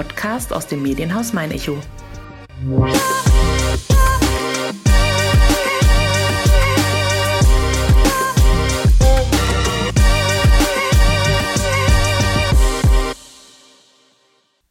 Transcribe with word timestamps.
Podcast 0.00 0.54
aus 0.54 0.66
dem 0.66 0.80
Medienhaus 0.80 1.34
Mein 1.34 1.50
Echo. 1.50 1.76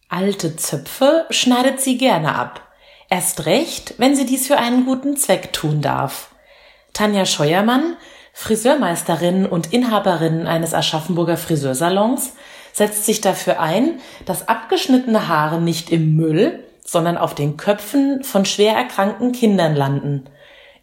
Alte 0.09 0.55
Zöpfe 0.55 1.27
schneidet 1.29 1.79
sie 1.79 1.99
gerne 1.99 2.33
ab. 2.33 2.67
Erst 3.11 3.45
recht, 3.45 3.93
wenn 3.99 4.15
sie 4.15 4.25
dies 4.25 4.47
für 4.47 4.57
einen 4.57 4.87
guten 4.87 5.15
Zweck 5.15 5.53
tun 5.53 5.81
darf. 5.81 6.33
Tanja 6.93 7.27
Scheuermann, 7.27 7.97
Friseurmeisterin 8.33 9.45
und 9.45 9.73
Inhaberin 9.73 10.47
eines 10.47 10.73
Aschaffenburger 10.73 11.37
Friseursalons, 11.37 12.33
setzt 12.73 13.05
sich 13.05 13.21
dafür 13.21 13.59
ein, 13.59 13.99
dass 14.25 14.47
abgeschnittene 14.47 15.27
Haare 15.27 15.61
nicht 15.61 15.89
im 15.91 16.15
Müll, 16.15 16.63
sondern 16.85 17.17
auf 17.17 17.35
den 17.35 17.57
Köpfen 17.57 18.23
von 18.23 18.45
schwer 18.45 18.73
erkrankten 18.73 19.31
Kindern 19.31 19.75
landen, 19.75 20.25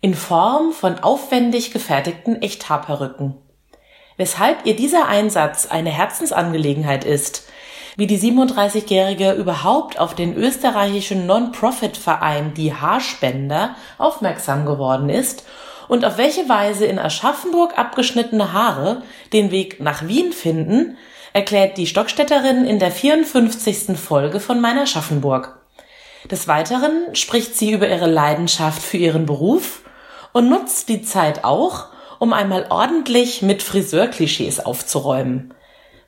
in 0.00 0.14
Form 0.14 0.72
von 0.72 0.98
aufwendig 0.98 1.72
gefertigten 1.72 2.40
Echthaarperücken. 2.42 3.34
Weshalb 4.16 4.64
ihr 4.64 4.76
dieser 4.76 5.08
Einsatz 5.08 5.66
eine 5.66 5.90
Herzensangelegenheit 5.90 7.04
ist, 7.04 7.48
wie 7.96 8.06
die 8.06 8.18
37-Jährige 8.18 9.32
überhaupt 9.32 9.98
auf 9.98 10.14
den 10.14 10.36
österreichischen 10.36 11.26
Non-Profit-Verein 11.26 12.52
Die 12.54 12.74
Haarspender 12.74 13.74
aufmerksam 13.98 14.66
geworden 14.66 15.08
ist 15.08 15.44
und 15.88 16.04
auf 16.04 16.18
welche 16.18 16.48
Weise 16.48 16.84
in 16.84 16.98
Aschaffenburg 16.98 17.78
abgeschnittene 17.78 18.52
Haare 18.52 19.02
den 19.32 19.50
Weg 19.50 19.80
nach 19.80 20.06
Wien 20.06 20.32
finden, 20.32 20.98
erklärt 21.36 21.76
die 21.76 21.86
Stockstätterin 21.86 22.64
in 22.64 22.78
der 22.78 22.90
54. 22.90 23.94
Folge 23.98 24.40
von 24.40 24.58
Meiner 24.58 24.84
Aschaffenburg. 24.84 25.58
Des 26.30 26.48
Weiteren 26.48 27.14
spricht 27.14 27.54
sie 27.54 27.72
über 27.72 27.86
ihre 27.86 28.10
Leidenschaft 28.10 28.80
für 28.80 28.96
ihren 28.96 29.26
Beruf 29.26 29.82
und 30.32 30.48
nutzt 30.48 30.88
die 30.88 31.02
Zeit 31.02 31.44
auch, 31.44 31.88
um 32.20 32.32
einmal 32.32 32.68
ordentlich 32.70 33.42
mit 33.42 33.62
Friseurklischees 33.62 34.60
aufzuräumen. 34.60 35.52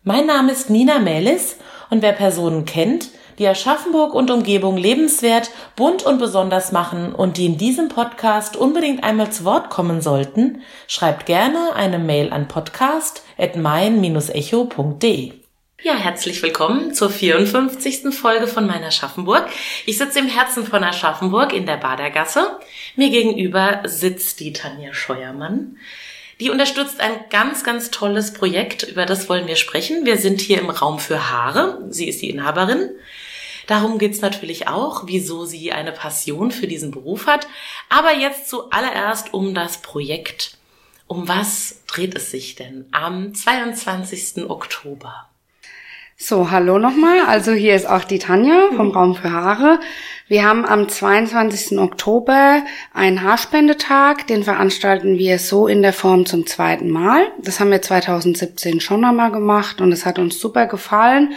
Mein 0.02 0.24
Name 0.24 0.50
ist 0.50 0.70
Nina 0.70 0.98
Melis 0.98 1.56
und 1.90 2.00
wer 2.00 2.12
Personen 2.12 2.64
kennt, 2.64 3.10
die 3.38 3.46
Aschaffenburg 3.46 4.14
und 4.14 4.30
Umgebung 4.30 4.76
lebenswert, 4.76 5.50
bunt 5.76 6.02
und 6.02 6.18
besonders 6.18 6.72
machen 6.72 7.14
und 7.14 7.36
die 7.36 7.46
in 7.46 7.56
diesem 7.56 7.88
Podcast 7.88 8.56
unbedingt 8.56 9.04
einmal 9.04 9.30
zu 9.30 9.44
Wort 9.44 9.70
kommen 9.70 10.02
sollten, 10.02 10.62
schreibt 10.88 11.26
gerne 11.26 11.74
eine 11.74 12.00
Mail 12.00 12.32
an 12.32 12.48
podcast@mein-echo.de. 12.48 15.34
Ja, 15.80 15.94
herzlich 15.94 16.42
willkommen 16.42 16.92
zur 16.92 17.08
54. 17.08 18.12
Folge 18.12 18.48
von 18.48 18.66
meiner 18.66 18.88
Aschaffenburg. 18.88 19.46
Ich 19.86 19.96
sitze 19.96 20.18
im 20.18 20.26
Herzen 20.26 20.66
von 20.66 20.82
Aschaffenburg 20.82 21.52
in 21.52 21.66
der 21.66 21.76
Badergasse. 21.76 22.58
Mir 22.96 23.10
gegenüber 23.10 23.82
sitzt 23.84 24.40
die 24.40 24.52
Tanja 24.52 24.92
Scheuermann. 24.92 25.76
Die 26.40 26.50
unterstützt 26.50 27.00
ein 27.00 27.12
ganz, 27.30 27.62
ganz 27.62 27.92
tolles 27.92 28.32
Projekt, 28.32 28.82
über 28.84 29.06
das 29.06 29.28
wollen 29.28 29.46
wir 29.46 29.54
sprechen. 29.54 30.04
Wir 30.04 30.16
sind 30.16 30.40
hier 30.40 30.58
im 30.58 30.70
Raum 30.70 30.98
für 30.98 31.30
Haare. 31.30 31.86
Sie 31.90 32.08
ist 32.08 32.22
die 32.22 32.30
Inhaberin. 32.30 32.90
Darum 33.68 33.98
geht's 33.98 34.22
natürlich 34.22 34.66
auch, 34.66 35.02
wieso 35.06 35.44
sie 35.44 35.72
eine 35.72 35.92
Passion 35.92 36.50
für 36.50 36.66
diesen 36.66 36.90
Beruf 36.90 37.26
hat. 37.26 37.46
Aber 37.90 38.14
jetzt 38.14 38.48
zuallererst 38.48 39.34
um 39.34 39.54
das 39.54 39.82
Projekt. 39.82 40.56
Um 41.06 41.28
was 41.28 41.82
dreht 41.86 42.14
es 42.16 42.30
sich 42.30 42.54
denn 42.54 42.86
am 42.92 43.34
22. 43.34 44.48
Oktober? 44.48 45.27
So, 46.20 46.50
hallo 46.50 46.80
nochmal. 46.80 47.20
Also 47.28 47.52
hier 47.52 47.76
ist 47.76 47.88
auch 47.88 48.02
die 48.02 48.18
Tanja 48.18 48.70
vom 48.74 48.90
Raum 48.90 49.14
für 49.14 49.30
Haare. 49.30 49.78
Wir 50.26 50.44
haben 50.44 50.66
am 50.66 50.88
22. 50.88 51.78
Oktober 51.78 52.64
einen 52.92 53.22
Haarspendetag. 53.22 54.26
Den 54.26 54.42
veranstalten 54.42 55.16
wir 55.16 55.38
so 55.38 55.68
in 55.68 55.80
der 55.80 55.92
Form 55.92 56.26
zum 56.26 56.44
zweiten 56.44 56.90
Mal. 56.90 57.28
Das 57.40 57.60
haben 57.60 57.70
wir 57.70 57.80
2017 57.80 58.80
schon 58.80 59.04
einmal 59.04 59.30
gemacht 59.30 59.80
und 59.80 59.92
es 59.92 60.04
hat 60.04 60.18
uns 60.18 60.40
super 60.40 60.66
gefallen. 60.66 61.34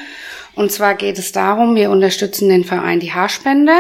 Und 0.55 0.71
zwar 0.71 0.95
geht 0.95 1.19
es 1.19 1.31
darum, 1.31 1.75
wir 1.75 1.91
unterstützen 1.91 2.49
den 2.49 2.63
Verein 2.63 2.99
Die 2.99 3.13
Haarspende. 3.13 3.73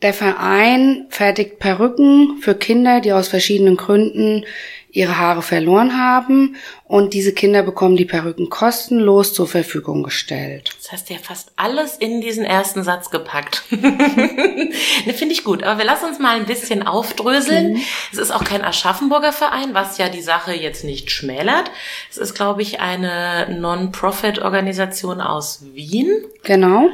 Der 0.00 0.14
Verein 0.14 1.06
fertigt 1.10 1.58
Perücken 1.58 2.38
für 2.40 2.54
Kinder, 2.54 3.02
die 3.02 3.12
aus 3.12 3.28
verschiedenen 3.28 3.76
Gründen 3.76 4.46
ihre 4.92 5.18
Haare 5.18 5.40
verloren 5.40 5.98
haben 5.98 6.56
und 6.84 7.14
diese 7.14 7.32
Kinder 7.32 7.62
bekommen 7.62 7.96
die 7.96 8.04
Perücken 8.04 8.50
kostenlos 8.50 9.32
zur 9.32 9.48
Verfügung 9.48 10.02
gestellt. 10.02 10.70
Das 10.76 10.92
heißt 10.92 11.10
ja 11.10 11.16
fast 11.16 11.50
alles 11.56 11.96
in 11.96 12.20
diesen 12.20 12.44
ersten 12.44 12.84
Satz 12.84 13.10
gepackt. 13.10 13.64
ne, 13.70 14.68
Finde 15.14 15.32
ich 15.32 15.44
gut. 15.44 15.62
Aber 15.62 15.78
wir 15.78 15.86
lassen 15.86 16.04
uns 16.04 16.18
mal 16.18 16.36
ein 16.36 16.44
bisschen 16.44 16.86
aufdröseln. 16.86 17.72
Mhm. 17.72 17.80
Es 18.12 18.18
ist 18.18 18.30
auch 18.30 18.44
kein 18.44 18.62
Aschaffenburger 18.62 19.32
Verein, 19.32 19.72
was 19.72 19.96
ja 19.96 20.10
die 20.10 20.20
Sache 20.20 20.52
jetzt 20.52 20.84
nicht 20.84 21.10
schmälert. 21.10 21.70
Es 22.10 22.18
ist, 22.18 22.34
glaube 22.34 22.60
ich, 22.60 22.80
eine 22.80 23.56
Non-Profit-Organisation 23.58 25.22
aus 25.22 25.64
Wien. 25.72 26.10
Genau. 26.42 26.90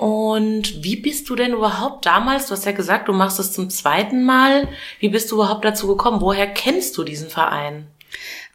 Und 0.00 0.82
wie 0.82 0.96
bist 0.96 1.28
du 1.28 1.36
denn 1.36 1.52
überhaupt 1.52 2.06
damals, 2.06 2.46
du 2.46 2.52
hast 2.52 2.64
ja 2.64 2.72
gesagt, 2.72 3.08
du 3.08 3.12
machst 3.12 3.38
es 3.38 3.52
zum 3.52 3.68
zweiten 3.68 4.24
Mal, 4.24 4.66
wie 4.98 5.10
bist 5.10 5.30
du 5.30 5.34
überhaupt 5.34 5.62
dazu 5.62 5.86
gekommen? 5.88 6.22
Woher 6.22 6.46
kennst 6.46 6.96
du 6.96 7.04
diesen 7.04 7.28
Verein? 7.28 7.86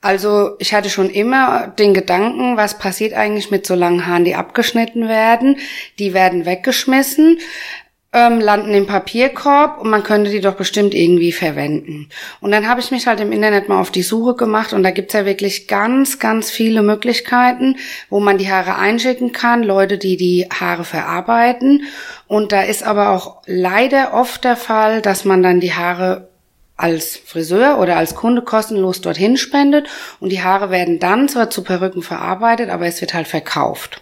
Also 0.01 0.55
ich 0.57 0.73
hatte 0.73 0.89
schon 0.89 1.07
immer 1.07 1.67
den 1.67 1.93
Gedanken, 1.93 2.57
was 2.57 2.79
passiert 2.79 3.13
eigentlich 3.13 3.51
mit 3.51 3.67
so 3.67 3.75
langen 3.75 4.07
Haaren, 4.07 4.25
die 4.25 4.33
abgeschnitten 4.33 5.07
werden? 5.07 5.57
Die 5.99 6.15
werden 6.15 6.47
weggeschmissen 6.47 7.37
ähm, 8.15 8.39
landen 8.39 8.73
im 8.73 8.87
Papierkorb 8.87 9.81
und 9.81 9.89
man 9.89 10.03
könnte 10.03 10.31
die 10.31 10.39
doch 10.39 10.55
bestimmt 10.55 10.93
irgendwie 10.93 11.33
verwenden. 11.33 12.07
Und 12.39 12.51
dann 12.51 12.67
habe 12.67 12.79
ich 12.79 12.89
mich 12.89 13.07
halt 13.07 13.19
im 13.19 13.33
Internet 13.33 13.67
mal 13.67 13.81
auf 13.81 13.91
die 13.91 14.03
Suche 14.03 14.35
gemacht 14.35 14.71
und 14.71 14.83
da 14.83 14.91
gibt's 14.91 15.13
ja 15.13 15.25
wirklich 15.25 15.67
ganz, 15.67 16.17
ganz 16.17 16.49
viele 16.49 16.81
Möglichkeiten, 16.81 17.75
wo 18.09 18.21
man 18.21 18.37
die 18.37 18.49
Haare 18.49 18.77
einschicken 18.77 19.33
kann, 19.33 19.63
Leute, 19.63 19.97
die 19.97 20.15
die 20.15 20.47
Haare 20.49 20.85
verarbeiten. 20.85 21.83
Und 22.27 22.53
da 22.53 22.61
ist 22.61 22.83
aber 22.83 23.09
auch 23.09 23.41
leider 23.47 24.13
oft 24.13 24.45
der 24.45 24.55
Fall, 24.55 25.01
dass 25.01 25.25
man 25.25 25.43
dann 25.43 25.59
die 25.59 25.73
Haare 25.73 26.29
als 26.77 27.17
Friseur 27.17 27.79
oder 27.79 27.97
als 27.97 28.15
Kunde 28.15 28.41
kostenlos 28.41 29.01
dorthin 29.01 29.35
spendet 29.37 29.87
und 30.19 30.31
die 30.31 30.41
Haare 30.41 30.69
werden 30.69 30.99
dann 30.99 31.27
zwar 31.27 31.49
zu 31.49 31.63
Perücken 31.63 32.01
verarbeitet, 32.01 32.69
aber 32.69 32.85
es 32.85 33.01
wird 33.01 33.13
halt 33.13 33.27
verkauft. 33.27 34.01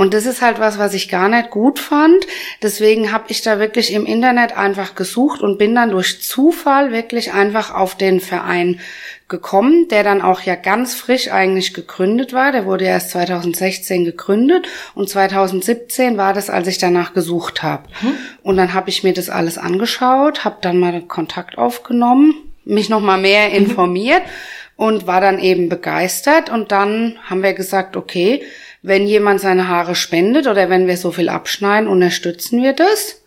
Und 0.00 0.14
das 0.14 0.24
ist 0.24 0.40
halt 0.40 0.58
was, 0.58 0.78
was 0.78 0.94
ich 0.94 1.10
gar 1.10 1.28
nicht 1.28 1.50
gut 1.50 1.78
fand. 1.78 2.26
Deswegen 2.62 3.12
habe 3.12 3.24
ich 3.28 3.42
da 3.42 3.58
wirklich 3.58 3.92
im 3.92 4.06
Internet 4.06 4.56
einfach 4.56 4.94
gesucht 4.94 5.42
und 5.42 5.58
bin 5.58 5.74
dann 5.74 5.90
durch 5.90 6.22
Zufall 6.22 6.90
wirklich 6.90 7.34
einfach 7.34 7.74
auf 7.74 7.96
den 7.96 8.20
Verein 8.20 8.80
gekommen, 9.28 9.88
der 9.88 10.02
dann 10.02 10.22
auch 10.22 10.40
ja 10.40 10.54
ganz 10.54 10.94
frisch 10.94 11.30
eigentlich 11.30 11.74
gegründet 11.74 12.32
war. 12.32 12.50
Der 12.50 12.64
wurde 12.64 12.86
erst 12.86 13.10
2016 13.10 14.06
gegründet 14.06 14.66
und 14.94 15.10
2017 15.10 16.16
war 16.16 16.32
das, 16.32 16.48
als 16.48 16.66
ich 16.68 16.78
danach 16.78 17.12
gesucht 17.12 17.62
habe. 17.62 17.86
Mhm. 18.00 18.14
Und 18.42 18.56
dann 18.56 18.72
habe 18.72 18.88
ich 18.88 19.04
mir 19.04 19.12
das 19.12 19.28
alles 19.28 19.58
angeschaut, 19.58 20.46
habe 20.46 20.56
dann 20.62 20.78
mal 20.78 21.02
Kontakt 21.02 21.58
aufgenommen, 21.58 22.34
mich 22.64 22.88
noch 22.88 23.00
mal 23.00 23.20
mehr 23.20 23.50
mhm. 23.50 23.54
informiert 23.54 24.22
mhm. 24.22 24.82
und 24.82 25.06
war 25.06 25.20
dann 25.20 25.38
eben 25.38 25.68
begeistert. 25.68 26.48
Und 26.48 26.72
dann 26.72 27.18
haben 27.28 27.42
wir 27.42 27.52
gesagt, 27.52 27.98
okay, 27.98 28.42
wenn 28.82 29.06
jemand 29.06 29.40
seine 29.40 29.68
Haare 29.68 29.94
spendet 29.94 30.46
oder 30.46 30.70
wenn 30.70 30.86
wir 30.86 30.96
so 30.96 31.10
viel 31.10 31.28
abschneiden, 31.28 31.88
unterstützen 31.88 32.62
wir 32.62 32.72
das. 32.72 33.22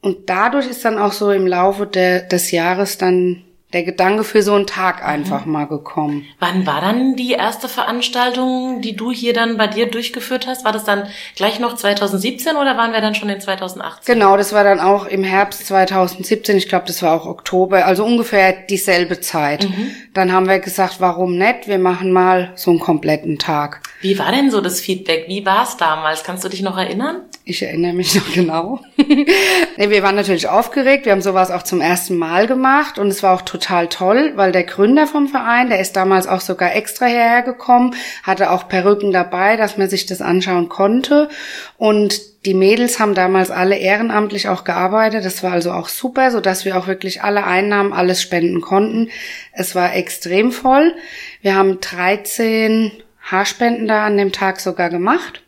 Und 0.00 0.28
dadurch 0.28 0.68
ist 0.68 0.84
dann 0.84 0.98
auch 0.98 1.12
so 1.12 1.30
im 1.30 1.46
Laufe 1.46 1.86
de, 1.86 2.28
des 2.28 2.50
Jahres 2.50 2.98
dann 2.98 3.42
der 3.74 3.82
Gedanke 3.82 4.24
für 4.24 4.42
so 4.42 4.54
einen 4.54 4.66
Tag 4.66 5.04
einfach 5.04 5.44
mhm. 5.44 5.52
mal 5.52 5.66
gekommen. 5.66 6.26
Wann 6.38 6.66
war 6.66 6.80
dann 6.80 7.16
die 7.16 7.32
erste 7.32 7.68
Veranstaltung, 7.68 8.80
die 8.80 8.96
du 8.96 9.10
hier 9.10 9.34
dann 9.34 9.58
bei 9.58 9.66
dir 9.66 9.90
durchgeführt 9.90 10.46
hast? 10.46 10.64
War 10.64 10.72
das 10.72 10.84
dann 10.84 11.08
gleich 11.36 11.58
noch 11.58 11.74
2017 11.74 12.56
oder 12.56 12.76
waren 12.76 12.92
wir 12.92 13.00
dann 13.00 13.14
schon 13.14 13.28
in 13.28 13.40
2018? 13.40 14.14
Genau, 14.14 14.36
das 14.36 14.52
war 14.52 14.64
dann 14.64 14.80
auch 14.80 15.06
im 15.06 15.24
Herbst 15.24 15.66
2017. 15.66 16.56
Ich 16.56 16.68
glaube, 16.68 16.86
das 16.86 17.02
war 17.02 17.12
auch 17.12 17.26
Oktober, 17.26 17.84
also 17.84 18.04
ungefähr 18.04 18.52
dieselbe 18.52 19.20
Zeit. 19.20 19.68
Mhm. 19.68 19.90
Dann 20.14 20.32
haben 20.32 20.48
wir 20.48 20.60
gesagt, 20.60 21.00
warum 21.00 21.36
nicht? 21.36 21.66
Wir 21.66 21.78
machen 21.78 22.12
mal 22.12 22.52
so 22.54 22.70
einen 22.70 22.80
kompletten 22.80 23.38
Tag. 23.38 23.80
Wie 24.00 24.18
war 24.18 24.30
denn 24.30 24.50
so 24.50 24.60
das 24.60 24.80
Feedback? 24.80 25.24
Wie 25.28 25.44
war 25.44 25.64
es 25.64 25.76
damals? 25.76 26.22
Kannst 26.22 26.44
du 26.44 26.48
dich 26.48 26.62
noch 26.62 26.78
erinnern? 26.78 27.22
Ich 27.46 27.62
erinnere 27.62 27.92
mich 27.92 28.14
noch 28.14 28.30
genau. 28.34 28.80
nee, 28.96 29.90
wir 29.90 30.02
waren 30.02 30.14
natürlich 30.14 30.48
aufgeregt. 30.48 31.04
Wir 31.04 31.12
haben 31.12 31.22
sowas 31.22 31.50
auch 31.50 31.62
zum 31.62 31.80
ersten 31.80 32.16
Mal 32.16 32.46
gemacht 32.46 32.98
und 32.98 33.08
es 33.08 33.22
war 33.22 33.34
auch 33.34 33.42
total 33.42 33.63
toll, 33.88 34.32
weil 34.36 34.52
der 34.52 34.64
Gründer 34.64 35.06
vom 35.06 35.28
Verein, 35.28 35.70
der 35.70 35.80
ist 35.80 35.96
damals 35.96 36.26
auch 36.26 36.40
sogar 36.40 36.74
extra 36.74 37.06
hierher 37.06 37.42
gekommen, 37.42 37.94
hatte 38.22 38.50
auch 38.50 38.68
Perücken 38.68 39.12
dabei, 39.12 39.56
dass 39.56 39.76
man 39.76 39.88
sich 39.88 40.06
das 40.06 40.20
anschauen 40.20 40.68
konnte 40.68 41.28
und 41.76 42.20
die 42.46 42.54
Mädels 42.54 42.98
haben 42.98 43.14
damals 43.14 43.50
alle 43.50 43.76
ehrenamtlich 43.76 44.48
auch 44.48 44.64
gearbeitet. 44.64 45.24
Das 45.24 45.42
war 45.42 45.52
also 45.52 45.72
auch 45.72 45.88
super, 45.88 46.30
so 46.30 46.40
dass 46.40 46.66
wir 46.66 46.76
auch 46.76 46.86
wirklich 46.86 47.22
alle 47.22 47.44
Einnahmen, 47.44 47.94
alles 47.94 48.20
spenden 48.20 48.60
konnten. 48.60 49.10
Es 49.52 49.74
war 49.74 49.94
extrem 49.94 50.52
voll. 50.52 50.94
Wir 51.40 51.54
haben 51.54 51.80
13 51.80 52.92
Haarspenden 53.22 53.88
da 53.88 54.04
an 54.04 54.18
dem 54.18 54.30
Tag 54.30 54.60
sogar 54.60 54.90
gemacht. 54.90 55.40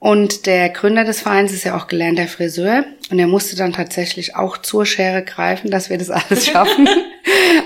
Und 0.00 0.46
der 0.46 0.68
Gründer 0.68 1.04
des 1.04 1.22
Vereins 1.22 1.52
ist 1.52 1.64
ja 1.64 1.76
auch 1.76 1.88
gelernter 1.88 2.28
Friseur 2.28 2.84
und 3.10 3.18
er 3.18 3.26
musste 3.26 3.56
dann 3.56 3.72
tatsächlich 3.72 4.36
auch 4.36 4.58
zur 4.58 4.86
Schere 4.86 5.22
greifen, 5.22 5.70
dass 5.70 5.90
wir 5.90 5.98
das 5.98 6.10
alles 6.10 6.46
schaffen. 6.50 6.88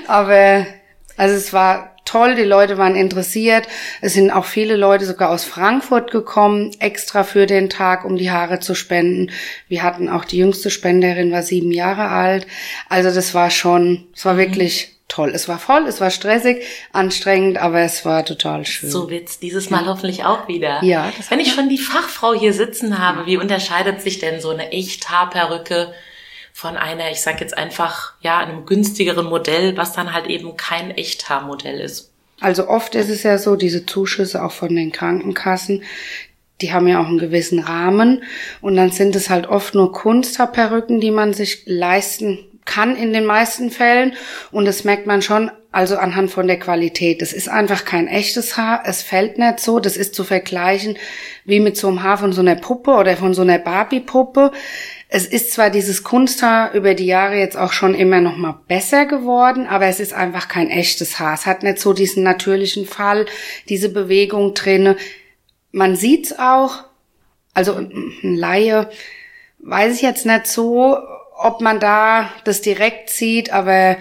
Aber 0.07 0.67
also 1.17 1.35
es 1.35 1.53
war 1.53 1.93
toll, 2.05 2.35
die 2.35 2.43
Leute 2.43 2.79
waren 2.79 2.97
interessiert. 2.97 3.67
Es 4.01 4.15
sind 4.15 4.31
auch 4.31 4.45
viele 4.45 4.77
Leute 4.77 5.05
sogar 5.05 5.31
aus 5.31 5.45
Frankfurt 5.45 6.11
gekommen, 6.11 6.71
extra 6.79 7.25
für 7.25 7.47
den 7.47 7.71
Tag, 7.71 8.05
um 8.05 8.17
die 8.17 8.31
Haare 8.31 8.61
zu 8.61 8.75
spenden. 8.75 9.31
Wir 9.69 9.83
hatten 9.83 10.09
auch 10.09 10.25
die 10.25 10.39
jüngste 10.39 10.71
Spenderin, 10.71 11.33
war 11.33 11.43
sieben 11.43 11.73
Jahre 11.73 12.09
alt. 12.09 12.47
Also 12.89 13.15
das 13.15 13.35
war 13.35 13.51
schon, 13.51 14.07
es 14.15 14.25
war 14.25 14.35
mhm. 14.35 14.39
wirklich 14.39 14.97
toll. 15.13 15.33
Es 15.35 15.47
war 15.47 15.59
voll, 15.59 15.87
es 15.87 16.01
war 16.01 16.11
stressig, 16.11 16.65
anstrengend, 16.93 17.59
aber 17.59 17.81
es 17.81 18.05
war 18.05 18.25
total 18.25 18.65
schön. 18.65 18.91
So 18.91 19.11
wird's 19.11 19.39
dieses 19.39 19.69
Mal 19.69 19.83
ja. 19.83 19.89
hoffentlich 19.89 20.25
auch 20.25 20.49
wieder. 20.49 20.83
Ja. 20.83 21.13
Wenn 21.29 21.41
ich 21.41 21.53
schon 21.53 21.69
die 21.69 21.79
Fachfrau 21.79 22.33
hier 22.33 22.55
sitzen 22.55 22.99
habe, 22.99 23.27
wie 23.27 23.37
unterscheidet 23.37 24.01
sich 24.01 24.19
denn 24.21 24.41
so 24.41 24.51
eine 24.51 24.73
Echthaarperücke 24.73 25.93
von 26.55 26.77
einer, 26.77 27.11
ich 27.11 27.21
sag 27.21 27.41
jetzt 27.41 27.57
einfach, 27.57 28.15
ja, 28.21 28.39
einem 28.39 28.65
günstigeren 28.65 29.27
Modell, 29.27 29.77
was 29.77 29.93
dann 29.93 30.15
halt 30.15 30.27
eben 30.27 30.57
kein 30.57 30.91
Echthaarmodell 30.91 31.81
ist? 31.81 32.11
Also 32.41 32.69
oft 32.69 32.95
ist 32.95 33.11
es 33.11 33.23
ja 33.23 33.37
so, 33.37 33.57
diese 33.57 33.85
Zuschüsse 33.85 34.43
auch 34.43 34.53
von 34.53 34.75
den 34.75 34.93
Krankenkassen, 34.93 35.83
die 36.63 36.73
haben 36.73 36.89
ja 36.89 37.01
auch 37.01 37.07
einen 37.07 37.19
gewissen 37.19 37.59
Rahmen 37.59 38.23
und 38.61 38.77
dann 38.77 38.91
sind 38.91 39.15
es 39.15 39.29
halt 39.29 39.47
oft 39.47 39.75
nur 39.75 39.93
Kunsthaarperücken, 39.93 41.01
die 41.01 41.11
man 41.11 41.35
sich 41.35 41.63
leisten 41.67 42.39
kann 42.65 42.97
in 42.97 43.13
den 43.13 43.25
meisten 43.25 43.71
Fällen. 43.71 44.15
Und 44.51 44.65
das 44.65 44.85
merkt 44.85 45.07
man 45.07 45.23
schon, 45.23 45.51
also 45.73 45.97
anhand 45.97 46.31
von 46.31 46.47
der 46.47 46.59
Qualität. 46.59 47.23
Das 47.23 47.33
ist 47.33 47.49
einfach 47.49 47.85
kein 47.85 48.07
echtes 48.07 48.57
Haar. 48.57 48.83
Es 48.85 49.03
fällt 49.03 49.39
nicht 49.39 49.59
so. 49.59 49.81
Das 49.81 49.97
ist 49.97 50.15
zu 50.15 50.23
vergleichen 50.23 50.99
wie 51.45 51.61
mit 51.61 51.77
so 51.77 51.89
einem 51.89 52.03
Haar 52.03 52.19
von 52.19 52.33
so 52.33 52.43
einer 52.43 52.57
Puppe 52.57 52.93
oder 52.93 53.17
von 53.17 53.35
so 53.35 53.43
einer 53.43 53.59
Barbie-Puppe. 53.59 54.53
Es 55.09 55.27
ist 55.27 55.53
zwar 55.53 55.71
dieses 55.71 56.05
Kunsthaar 56.05 56.73
über 56.73 56.95
die 56.95 57.07
Jahre 57.07 57.37
jetzt 57.37 57.57
auch 57.57 57.73
schon 57.73 57.95
immer 57.95 58.21
noch 58.21 58.37
mal 58.37 58.61
besser 58.69 59.07
geworden, 59.07 59.67
aber 59.67 59.87
es 59.87 60.01
ist 60.01 60.15
einfach 60.15 60.49
kein 60.49 60.71
echtes 60.71 61.19
Haar. 61.19 61.35
Es 61.35 61.47
hat 61.47 61.63
nicht 61.63 61.79
so 61.79 61.93
diesen 61.93 62.23
natürlichen 62.23 62.87
Fall, 62.87 63.27
diese 63.69 63.89
Bewegung 63.89 64.55
drinne. 64.55 64.97
Man 65.71 65.97
sieht's 65.97 66.39
auch. 66.39 66.85
Also 67.55 67.75
ein 67.75 68.37
Laie 68.37 68.89
weiß 69.59 69.97
ich 69.97 70.03
jetzt 70.03 70.27
nicht 70.27 70.47
so, 70.47 70.97
ob 71.45 71.61
man 71.61 71.81
da 71.81 72.31
das 72.45 72.61
direkt 72.61 73.11
sieht, 73.11 73.53
aber 73.53 73.97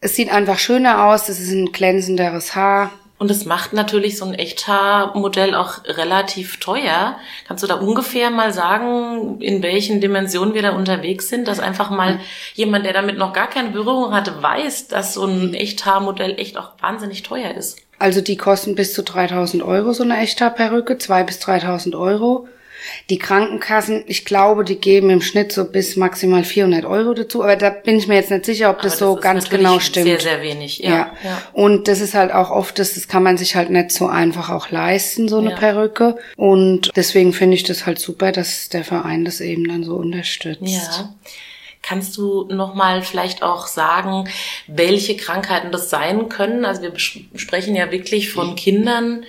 es 0.00 0.16
sieht 0.16 0.30
einfach 0.30 0.58
schöner 0.58 1.06
aus. 1.06 1.28
Es 1.28 1.40
ist 1.40 1.50
ein 1.50 1.72
glänzenderes 1.72 2.54
Haar. 2.54 2.90
Und 3.16 3.30
es 3.30 3.44
macht 3.44 3.72
natürlich 3.72 4.18
so 4.18 4.24
ein 4.24 4.34
Echthaarmodell 4.34 5.54
auch 5.54 5.84
relativ 5.84 6.58
teuer. 6.58 7.16
Kannst 7.46 7.62
du 7.62 7.68
da 7.68 7.76
ungefähr 7.76 8.30
mal 8.30 8.52
sagen, 8.52 9.40
in 9.40 9.62
welchen 9.62 10.00
Dimensionen 10.00 10.52
wir 10.52 10.62
da 10.62 10.72
unterwegs 10.72 11.28
sind, 11.28 11.48
dass 11.48 11.60
einfach 11.60 11.90
mal 11.90 12.20
jemand, 12.54 12.84
der 12.84 12.92
damit 12.92 13.16
noch 13.16 13.32
gar 13.32 13.48
keine 13.48 13.70
Berührung 13.70 14.12
hatte, 14.12 14.42
weiß, 14.42 14.88
dass 14.88 15.14
so 15.14 15.24
ein 15.24 15.54
Echthaarmodell 15.54 16.38
echt 16.38 16.58
auch 16.58 16.72
wahnsinnig 16.80 17.22
teuer 17.22 17.54
ist? 17.54 17.78
Also 17.98 18.20
die 18.20 18.36
kosten 18.36 18.74
bis 18.74 18.92
zu 18.92 19.02
3000 19.02 19.62
Euro, 19.62 19.92
so 19.92 20.02
eine 20.02 20.18
Echthaarperücke, 20.18 20.98
zwei 20.98 21.22
bis 21.22 21.38
3000 21.38 21.94
Euro. 21.94 22.48
Die 23.10 23.18
Krankenkassen, 23.18 24.04
ich 24.06 24.24
glaube, 24.24 24.64
die 24.64 24.76
geben 24.76 25.10
im 25.10 25.20
Schnitt 25.20 25.52
so 25.52 25.64
bis 25.64 25.96
maximal 25.96 26.44
400 26.44 26.84
Euro 26.84 27.14
dazu, 27.14 27.42
aber 27.42 27.56
da 27.56 27.70
bin 27.70 27.98
ich 27.98 28.08
mir 28.08 28.16
jetzt 28.16 28.30
nicht 28.30 28.44
sicher, 28.44 28.70
ob 28.70 28.82
das, 28.82 28.92
das 28.92 28.98
so 28.98 29.16
ganz 29.16 29.48
genau 29.48 29.80
stimmt. 29.80 30.06
Sehr, 30.06 30.20
sehr 30.20 30.42
wenig, 30.42 30.78
ja. 30.78 30.90
ja. 30.90 31.12
ja. 31.22 31.42
Und 31.52 31.88
das 31.88 32.00
ist 32.00 32.14
halt 32.14 32.32
auch 32.32 32.50
oft, 32.50 32.78
das, 32.78 32.94
das 32.94 33.08
kann 33.08 33.22
man 33.22 33.36
sich 33.36 33.56
halt 33.56 33.70
nicht 33.70 33.92
so 33.92 34.06
einfach 34.06 34.50
auch 34.50 34.70
leisten, 34.70 35.28
so 35.28 35.38
eine 35.38 35.50
ja. 35.50 35.56
Perücke. 35.56 36.16
Und 36.36 36.90
deswegen 36.96 37.32
finde 37.32 37.56
ich 37.56 37.62
das 37.62 37.86
halt 37.86 37.98
super, 37.98 38.32
dass 38.32 38.68
der 38.68 38.84
Verein 38.84 39.24
das 39.24 39.40
eben 39.40 39.68
dann 39.68 39.84
so 39.84 39.96
unterstützt. 39.96 40.60
Ja. 40.62 41.14
Kannst 41.86 42.16
du 42.16 42.46
noch 42.48 42.74
mal 42.74 43.02
vielleicht 43.02 43.42
auch 43.42 43.66
sagen, 43.66 44.26
welche 44.66 45.18
Krankheiten 45.18 45.70
das 45.70 45.90
sein 45.90 46.30
können? 46.30 46.64
Also 46.64 46.80
wir 46.80 46.92
sprechen 46.98 47.76
ja 47.76 47.92
wirklich 47.92 48.30
von 48.32 48.56
Kindern, 48.56 49.26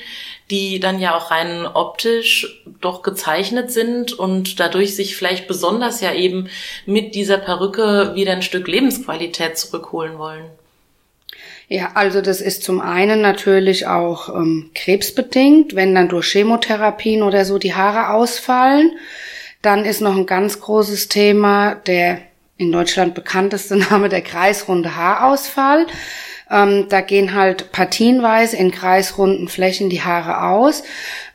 die 0.51 0.79
dann 0.79 0.99
ja 0.99 1.17
auch 1.17 1.31
rein 1.31 1.65
optisch 1.65 2.63
doch 2.81 3.01
gezeichnet 3.01 3.71
sind 3.71 4.13
und 4.13 4.59
dadurch 4.59 4.95
sich 4.95 5.15
vielleicht 5.15 5.47
besonders 5.47 6.01
ja 6.01 6.13
eben 6.13 6.49
mit 6.85 7.15
dieser 7.15 7.37
Perücke 7.37 8.11
wieder 8.15 8.33
ein 8.33 8.43
Stück 8.43 8.67
Lebensqualität 8.67 9.57
zurückholen 9.57 10.17
wollen. 10.19 10.45
Ja, 11.67 11.93
also 11.95 12.21
das 12.21 12.41
ist 12.41 12.63
zum 12.63 12.79
einen 12.79 13.21
natürlich 13.21 13.87
auch 13.87 14.29
ähm, 14.29 14.69
krebsbedingt, 14.75 15.75
wenn 15.75 15.95
dann 15.95 16.09
durch 16.09 16.27
Chemotherapien 16.27 17.23
oder 17.23 17.43
so 17.43 17.57
die 17.57 17.73
Haare 17.73 18.13
ausfallen. 18.13 18.91
Dann 19.63 19.83
ist 19.83 19.99
noch 19.99 20.15
ein 20.15 20.27
ganz 20.27 20.61
großes 20.61 21.07
Thema 21.07 21.73
der 21.73 22.19
in 22.57 22.71
Deutschland 22.71 23.15
bekannteste 23.15 23.75
Name 23.89 24.09
der 24.09 24.21
kreisrunde 24.21 24.95
Haarausfall. 24.95 25.87
Ähm, 26.49 26.85
da 26.89 27.01
gehen 27.01 27.33
halt 27.33 27.71
partienweise 27.71 28.55
in 28.55 28.71
kreisrunden 28.71 29.47
Flächen 29.47 29.89
die 29.89 30.03
Haare 30.03 30.43
aus. 30.43 30.83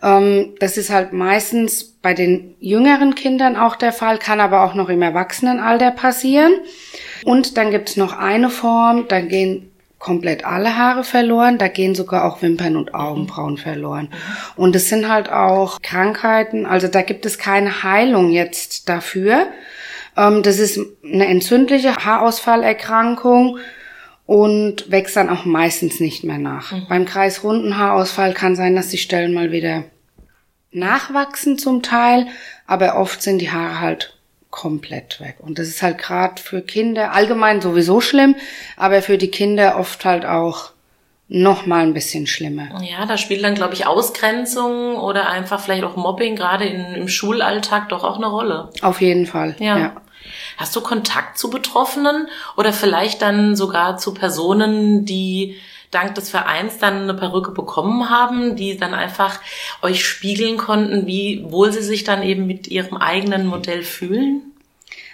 Ähm, 0.03 0.55
das 0.61 0.77
ist 0.77 0.91
halt 0.91 1.13
meistens 1.13 1.85
bei 2.01 2.15
den 2.15 2.55
jüngeren 2.61 3.15
Kindern 3.15 3.57
auch 3.57 3.77
der 3.77 3.93
Fall, 3.93 4.19
kann 4.19 4.41
aber 4.41 4.65
auch 4.65 4.75
noch 4.75 4.89
im 4.89 5.03
Erwachsenenalter 5.03 5.91
passieren. 5.91 6.53
Und 7.25 7.57
dann 7.57 7.73
gibt's 7.73 7.97
noch 7.97 8.17
eine 8.17 8.51
Form, 8.51 9.07
da 9.09 9.21
gehen 9.21 9.71
komplett 9.99 10.45
alle 10.45 10.79
Haare 10.79 11.05
verloren, 11.05 11.59
da 11.59 11.69
gehen 11.69 11.95
sogar 11.95 12.25
auch 12.25 12.41
Wimpern 12.41 12.77
und 12.77 12.95
Augenbrauen 12.95 13.59
verloren. 13.59 14.09
Und 14.57 14.75
es 14.75 14.89
sind 14.89 15.09
halt 15.09 15.31
auch 15.31 15.83
Krankheiten, 15.83 16.67
also 16.67 16.89
da 16.89 17.03
gibt 17.03 17.27
es 17.27 17.37
keine 17.37 17.83
Heilung 17.83 18.31
jetzt 18.31 18.89
dafür. 18.89 19.49
Ähm, 20.17 20.43
das 20.43 20.59
ist 20.59 20.81
eine 21.05 21.27
entzündliche 21.27 21.97
Haarausfallerkrankung 21.97 23.59
und 24.27 24.91
wächst 24.91 25.17
dann 25.17 25.29
auch 25.29 25.45
meistens 25.45 25.99
nicht 25.99 26.25
mehr 26.25 26.39
nach. 26.39 26.73
Mhm. 26.73 26.87
Beim 26.89 27.05
kreisrunden 27.05 27.79
Haarausfall 27.79 28.33
kann 28.33 28.57
sein, 28.57 28.77
dass 28.77 28.89
die 28.89 28.99
Stellen 28.99 29.35
mal 29.35 29.51
wieder 29.51 29.85
nachwachsen 30.73 31.59
zum 31.59 31.83
Teil, 31.83 32.27
aber 32.67 32.97
oft 32.97 33.23
sind 33.23 33.41
die 33.41 33.51
Haare 33.51 33.81
halt 33.81 34.17
komplett 34.51 35.21
weg. 35.21 35.37
Und 35.41 35.59
das 35.59 35.69
ist 35.69 35.83
halt 35.83 35.99
gerade 35.99 36.41
für 36.41 36.63
Kinder 36.63 37.13
allgemein 37.13 37.61
sowieso 37.61 38.01
schlimm, 38.01 38.37
aber 38.77 39.03
für 39.03 39.19
die 39.19 39.31
Kinder 39.31 39.77
oft 39.79 40.05
halt 40.05 40.27
auch 40.27 40.73
noch 41.29 41.65
mal 41.65 41.83
ein 41.83 41.95
bisschen 41.95 42.27
schlimmer. 42.27 42.69
Ja, 42.83 43.07
da 43.07 43.17
spielt 43.17 43.45
dann, 43.45 43.55
glaube 43.55 43.75
ich, 43.75 43.87
Ausgrenzung 43.87 44.97
oder 44.97 45.29
einfach 45.29 45.61
vielleicht 45.61 45.85
auch 45.85 45.95
Mobbing 45.95 46.35
gerade 46.35 46.67
im 46.67 47.09
Schulalltag 47.09 47.89
doch 47.89 48.03
auch 48.03 48.17
eine 48.17 48.27
Rolle. 48.27 48.71
Auf 48.83 49.01
jeden 49.01 49.27
Fall, 49.27 49.55
ja. 49.61 49.79
ja. 49.79 49.97
Hast 50.57 50.75
du 50.77 50.81
Kontakt 50.81 51.39
zu 51.39 51.51
Betroffenen 51.51 52.29
oder 52.57 52.73
vielleicht 52.73 53.23
dann 53.23 53.57
sogar 53.57 53.99
zu 53.99 54.15
Personen, 54.15 55.05
die 55.05 55.57
dank 55.91 56.15
des 56.15 56.31
Vereins 56.31 56.79
dann 56.79 57.03
eine 57.03 57.15
Perücke 57.15 57.51
bekommen 57.51 58.11
haben, 58.11 58.57
die 58.57 58.77
dann 58.77 58.95
einfach 58.95 59.41
euch 59.83 60.05
spiegeln 60.05 60.57
konnten, 60.57 61.07
wie 61.07 61.45
wohl 61.49 61.73
sie 61.73 61.83
sich 61.83 62.05
dann 62.05 62.23
eben 62.23 62.47
mit 62.47 62.69
ihrem 62.69 62.97
eigenen 62.97 63.47
Modell 63.47 63.83
fühlen? 63.83 64.43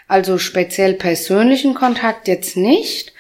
Also 0.09 0.39
speziell 0.39 0.95
persönlichen 0.95 1.75
Kontakt 1.75 2.29
jetzt 2.29 2.57
nicht, 2.57 3.13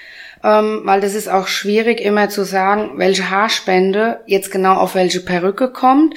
ähm, 0.46 0.82
weil 0.84 1.00
das 1.00 1.14
ist 1.14 1.28
auch 1.28 1.48
schwierig 1.48 2.00
immer 2.00 2.28
zu 2.28 2.44
sagen, 2.44 2.92
welche 2.96 3.30
Haarspende 3.30 4.20
jetzt 4.26 4.52
genau 4.52 4.74
auf 4.74 4.94
welche 4.94 5.20
Perücke 5.20 5.72
kommt. 5.72 6.14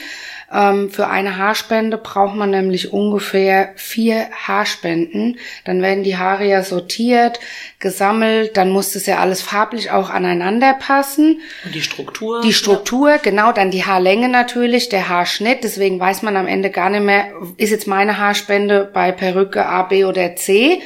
Ähm, 0.54 0.92
für 0.92 1.08
eine 1.08 1.38
Haarspende 1.38 1.98
braucht 1.98 2.36
man 2.36 2.52
nämlich 2.52 2.94
ungefähr 2.94 3.72
vier 3.76 4.28
Haarspenden. 4.32 5.40
Dann 5.66 5.82
werden 5.82 6.04
die 6.04 6.18
Haare 6.18 6.46
ja 6.46 6.64
sortiert, 6.64 7.40
gesammelt, 7.80 8.56
dann 8.56 8.70
muss 8.70 8.94
das 8.94 9.08
ja 9.08 9.18
alles 9.18 9.42
farblich 9.42 9.90
auch 9.90 10.12
aneinander 10.12 10.74
passen. 10.74 11.42
Und 11.66 11.74
die 11.74 11.82
Struktur? 11.82 12.42
Die 12.42 12.54
Struktur, 12.54 13.10
ja. 13.10 13.18
genau, 13.18 13.52
dann 13.52 13.72
die 13.72 13.86
Haarlänge 13.86 14.30
natürlich, 14.30 14.90
der 14.90 15.10
Haarschnitt, 15.10 15.64
deswegen 15.64 16.00
weiß 16.00 16.22
man 16.22 16.38
am 16.38 16.48
Ende 16.48 16.70
gar 16.70 16.92
nicht 16.92 17.04
mehr, 17.04 17.32
ist 17.58 17.72
jetzt 17.72 17.88
meine 17.88 18.20
Haarspende 18.20 18.90
bei 18.94 19.12
Perücke 19.12 19.66
A, 19.66 19.84
B 19.84 20.06
oder 20.06 20.36
C. 20.36 20.82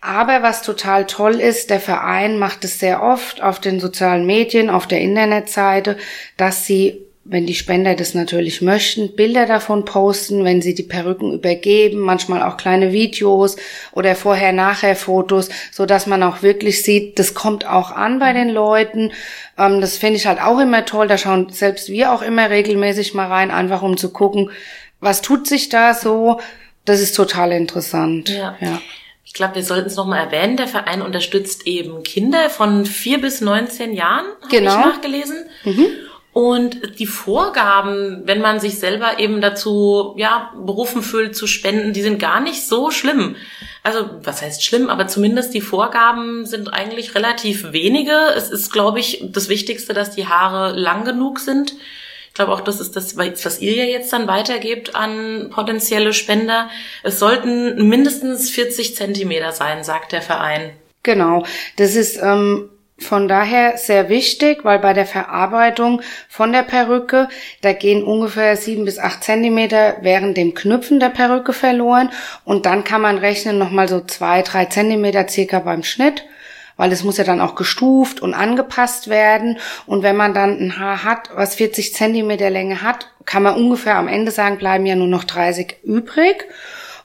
Aber 0.00 0.42
was 0.42 0.62
total 0.62 1.06
toll 1.06 1.34
ist, 1.40 1.68
der 1.68 1.80
Verein 1.80 2.38
macht 2.38 2.64
es 2.64 2.78
sehr 2.78 3.02
oft 3.02 3.42
auf 3.42 3.60
den 3.60 3.80
sozialen 3.80 4.24
Medien, 4.24 4.70
auf 4.70 4.86
der 4.86 5.00
Internetseite, 5.00 5.98
dass 6.36 6.64
sie 6.64 7.06
wenn 7.30 7.46
die 7.46 7.54
Spender 7.54 7.94
das 7.94 8.14
natürlich 8.14 8.60
möchten, 8.60 9.14
Bilder 9.14 9.46
davon 9.46 9.84
posten, 9.84 10.44
wenn 10.44 10.62
sie 10.62 10.74
die 10.74 10.82
Perücken 10.82 11.32
übergeben, 11.34 12.00
manchmal 12.00 12.42
auch 12.42 12.56
kleine 12.56 12.92
Videos 12.92 13.56
oder 13.92 14.16
vorher-nachher 14.16 14.96
Fotos, 14.96 15.48
so 15.70 15.86
dass 15.86 16.06
man 16.06 16.22
auch 16.24 16.42
wirklich 16.42 16.82
sieht, 16.82 17.18
das 17.18 17.34
kommt 17.34 17.66
auch 17.66 17.92
an 17.92 18.18
bei 18.18 18.32
den 18.32 18.48
Leuten. 18.48 19.12
Ähm, 19.56 19.80
das 19.80 19.96
finde 19.96 20.16
ich 20.16 20.26
halt 20.26 20.40
auch 20.40 20.58
immer 20.58 20.84
toll. 20.86 21.06
Da 21.06 21.18
schauen 21.18 21.50
selbst 21.50 21.88
wir 21.88 22.12
auch 22.12 22.22
immer 22.22 22.50
regelmäßig 22.50 23.14
mal 23.14 23.28
rein, 23.28 23.50
einfach 23.50 23.82
um 23.82 23.96
zu 23.96 24.12
gucken, 24.12 24.50
was 24.98 25.22
tut 25.22 25.46
sich 25.46 25.68
da 25.68 25.94
so. 25.94 26.40
Das 26.84 27.00
ist 27.00 27.14
total 27.14 27.52
interessant. 27.52 28.30
Ja. 28.30 28.56
ja. 28.60 28.80
Ich 29.30 29.34
glaube, 29.34 29.54
wir 29.54 29.62
sollten 29.62 29.86
es 29.86 29.94
nochmal 29.94 30.26
erwähnen. 30.26 30.56
Der 30.56 30.66
Verein 30.66 31.02
unterstützt 31.02 31.64
eben 31.64 32.02
Kinder 32.02 32.50
von 32.50 32.84
vier 32.84 33.20
bis 33.20 33.40
19 33.40 33.92
Jahren, 33.92 34.26
habe 34.40 34.48
genau. 34.50 34.70
ich 34.72 34.86
nachgelesen. 34.86 35.44
Mhm. 35.62 35.86
Und 36.32 36.98
die 36.98 37.06
Vorgaben, 37.06 38.22
wenn 38.24 38.40
man 38.40 38.58
sich 38.58 38.80
selber 38.80 39.20
eben 39.20 39.40
dazu, 39.40 40.14
ja, 40.18 40.52
berufen 40.56 41.04
fühlt 41.04 41.36
zu 41.36 41.46
spenden, 41.46 41.92
die 41.92 42.02
sind 42.02 42.18
gar 42.18 42.40
nicht 42.40 42.66
so 42.66 42.90
schlimm. 42.90 43.36
Also, 43.84 44.10
was 44.24 44.42
heißt 44.42 44.64
schlimm? 44.64 44.90
Aber 44.90 45.06
zumindest 45.06 45.54
die 45.54 45.60
Vorgaben 45.60 46.44
sind 46.44 46.74
eigentlich 46.74 47.14
relativ 47.14 47.72
wenige. 47.72 48.16
Es 48.36 48.50
ist, 48.50 48.72
glaube 48.72 48.98
ich, 48.98 49.22
das 49.30 49.48
Wichtigste, 49.48 49.94
dass 49.94 50.10
die 50.10 50.26
Haare 50.26 50.76
lang 50.76 51.04
genug 51.04 51.38
sind. 51.38 51.74
Ich 52.30 52.34
glaube 52.34 52.52
auch, 52.52 52.60
das 52.60 52.80
ist 52.80 52.94
das, 52.94 53.16
was 53.16 53.60
ihr 53.60 53.74
ja 53.74 53.84
jetzt 53.84 54.12
dann 54.12 54.28
weitergebt 54.28 54.94
an 54.94 55.50
potenzielle 55.50 56.12
Spender. 56.12 56.70
Es 57.02 57.18
sollten 57.18 57.88
mindestens 57.88 58.50
40 58.50 58.94
Zentimeter 58.94 59.50
sein, 59.50 59.82
sagt 59.82 60.12
der 60.12 60.22
Verein. 60.22 60.70
Genau. 61.02 61.44
Das 61.76 61.96
ist 61.96 62.22
ähm, 62.22 62.70
von 63.00 63.26
daher 63.26 63.78
sehr 63.78 64.08
wichtig, 64.08 64.64
weil 64.64 64.78
bei 64.78 64.92
der 64.92 65.06
Verarbeitung 65.06 66.02
von 66.28 66.52
der 66.52 66.62
Perücke, 66.62 67.28
da 67.62 67.72
gehen 67.72 68.04
ungefähr 68.04 68.56
sieben 68.56 68.84
bis 68.84 69.00
acht 69.00 69.24
Zentimeter 69.24 69.96
während 70.02 70.36
dem 70.36 70.54
Knüpfen 70.54 71.00
der 71.00 71.08
Perücke 71.08 71.52
verloren 71.52 72.10
und 72.44 72.64
dann 72.64 72.84
kann 72.84 73.00
man 73.00 73.18
rechnen 73.18 73.58
nochmal 73.58 73.88
so 73.88 74.00
zwei, 74.00 74.42
drei 74.42 74.66
Zentimeter 74.66 75.26
circa 75.28 75.58
beim 75.58 75.82
Schnitt, 75.82 76.24
weil 76.80 76.92
es 76.92 77.04
muss 77.04 77.18
ja 77.18 77.24
dann 77.24 77.42
auch 77.42 77.56
gestuft 77.56 78.22
und 78.22 78.32
angepasst 78.32 79.08
werden. 79.08 79.58
Und 79.84 80.02
wenn 80.02 80.16
man 80.16 80.32
dann 80.32 80.58
ein 80.58 80.78
Haar 80.78 81.04
hat, 81.04 81.28
was 81.34 81.54
40 81.56 81.92
Zentimeter 81.92 82.48
Länge 82.48 82.80
hat, 82.80 83.10
kann 83.26 83.42
man 83.42 83.54
ungefähr 83.54 83.96
am 83.96 84.08
Ende 84.08 84.30
sagen, 84.30 84.56
bleiben 84.56 84.86
ja 84.86 84.96
nur 84.96 85.06
noch 85.06 85.24
30 85.24 85.76
übrig. 85.84 86.46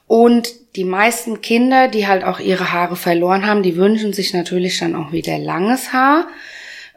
Und 0.08 0.54
die 0.78 0.86
meisten 0.86 1.42
Kinder, 1.42 1.90
die 1.90 2.08
halt 2.08 2.24
auch 2.24 2.40
ihre 2.40 2.72
Haare 2.72 2.96
verloren 2.96 3.46
haben, 3.46 3.64
die 3.64 3.76
wünschen 3.76 4.14
sich 4.14 4.34
natürlich 4.34 4.80
dann 4.80 4.96
auch 4.96 5.12
wieder 5.12 5.38
langes 5.38 5.92
Haar, 5.92 6.30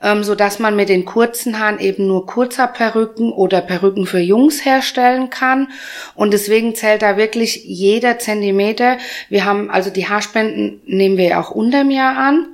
ähm, 0.02 0.25
so 0.25 0.35
dass 0.35 0.59
man 0.59 0.76
mit 0.76 0.88
den 0.88 1.05
kurzen 1.05 1.59
Haaren 1.59 1.81
eben 1.81 2.07
nur 2.07 2.26
kurzer 2.26 2.67
Perücken 2.67 3.33
oder 3.33 3.61
Perücken 3.61 4.07
für 4.07 4.21
Jungs 4.21 4.64
herstellen 4.64 5.31
kann. 5.31 5.69
Und 6.14 6.33
deswegen 6.33 6.75
zählt 6.75 7.02
da 7.02 7.17
wirklich 7.17 7.64
jeder 7.64 8.19
Zentimeter. 8.19 8.99
Wir 9.28 9.45
haben 9.45 9.71
also 9.71 9.90
die 9.90 10.09
Haarspenden 10.09 10.81
nehmen 10.87 11.17
wir 11.17 11.38
auch 11.40 11.50
unterm 11.50 11.90
Jahr 11.90 12.17
an. 12.17 12.47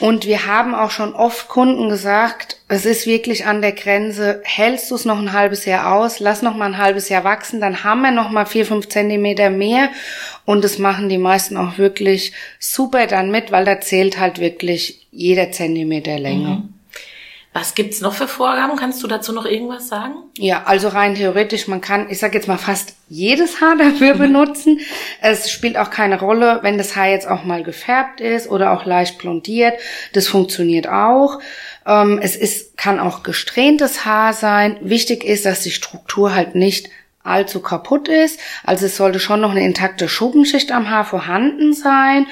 Und 0.00 0.26
wir 0.26 0.46
haben 0.46 0.74
auch 0.74 0.90
schon 0.90 1.14
oft 1.14 1.48
Kunden 1.48 1.88
gesagt, 1.88 2.58
es 2.66 2.84
ist 2.84 3.06
wirklich 3.06 3.46
an 3.46 3.62
der 3.62 3.72
Grenze, 3.72 4.40
hältst 4.44 4.90
du 4.90 4.96
es 4.96 5.04
noch 5.04 5.18
ein 5.18 5.32
halbes 5.32 5.66
Jahr 5.66 5.94
aus, 5.94 6.18
lass 6.18 6.42
noch 6.42 6.56
mal 6.56 6.66
ein 6.66 6.78
halbes 6.78 7.08
Jahr 7.08 7.22
wachsen, 7.22 7.60
dann 7.60 7.84
haben 7.84 8.02
wir 8.02 8.10
noch 8.10 8.30
mal 8.30 8.44
vier, 8.44 8.66
fünf 8.66 8.88
Zentimeter 8.88 9.50
mehr. 9.50 9.90
Und 10.44 10.64
das 10.64 10.78
machen 10.78 11.08
die 11.08 11.18
meisten 11.18 11.56
auch 11.56 11.78
wirklich 11.78 12.32
super 12.58 13.06
dann 13.06 13.30
mit, 13.30 13.52
weil 13.52 13.64
da 13.64 13.80
zählt 13.80 14.18
halt 14.18 14.40
wirklich 14.40 15.06
jeder 15.12 15.52
Zentimeter 15.52 16.18
Länge. 16.18 16.48
Mhm. 16.48 16.73
Was 17.56 17.76
gibt's 17.76 18.00
noch 18.00 18.14
für 18.14 18.26
Vorgaben? 18.26 18.76
Kannst 18.76 19.00
du 19.04 19.06
dazu 19.06 19.32
noch 19.32 19.46
irgendwas 19.46 19.86
sagen? 19.86 20.14
Ja, 20.36 20.64
also 20.64 20.88
rein 20.88 21.14
theoretisch, 21.14 21.68
man 21.68 21.80
kann, 21.80 22.10
ich 22.10 22.18
sage 22.18 22.34
jetzt 22.36 22.48
mal 22.48 22.58
fast 22.58 22.96
jedes 23.08 23.60
Haar 23.60 23.76
dafür 23.78 24.14
mhm. 24.14 24.18
benutzen. 24.18 24.80
Es 25.20 25.52
spielt 25.52 25.78
auch 25.78 25.90
keine 25.90 26.18
Rolle, 26.18 26.58
wenn 26.62 26.78
das 26.78 26.96
Haar 26.96 27.06
jetzt 27.06 27.28
auch 27.28 27.44
mal 27.44 27.62
gefärbt 27.62 28.20
ist 28.20 28.50
oder 28.50 28.72
auch 28.72 28.86
leicht 28.86 29.18
blondiert. 29.18 29.74
Das 30.14 30.26
funktioniert 30.26 30.88
auch. 30.88 31.38
Ähm, 31.86 32.18
es 32.20 32.34
ist, 32.34 32.76
kann 32.76 32.98
auch 32.98 33.22
gesträhntes 33.22 34.04
Haar 34.04 34.32
sein. 34.32 34.76
Wichtig 34.80 35.22
ist, 35.22 35.46
dass 35.46 35.60
die 35.60 35.70
Struktur 35.70 36.34
halt 36.34 36.56
nicht 36.56 36.90
allzu 37.22 37.60
kaputt 37.60 38.08
ist. 38.08 38.40
Also 38.64 38.86
es 38.86 38.96
sollte 38.96 39.20
schon 39.20 39.40
noch 39.40 39.52
eine 39.52 39.64
intakte 39.64 40.08
Schuppenschicht 40.08 40.72
am 40.72 40.90
Haar 40.90 41.04
vorhanden 41.04 41.72
sein. 41.72 42.26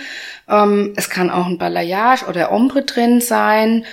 Ähm, 0.49 0.95
es 0.97 1.11
kann 1.11 1.31
auch 1.31 1.47
ein 1.47 1.59
Balayage 1.59 2.27
oder 2.27 2.51
Ombre 2.51 2.83
drin 2.83 3.21
sein. 3.21 3.85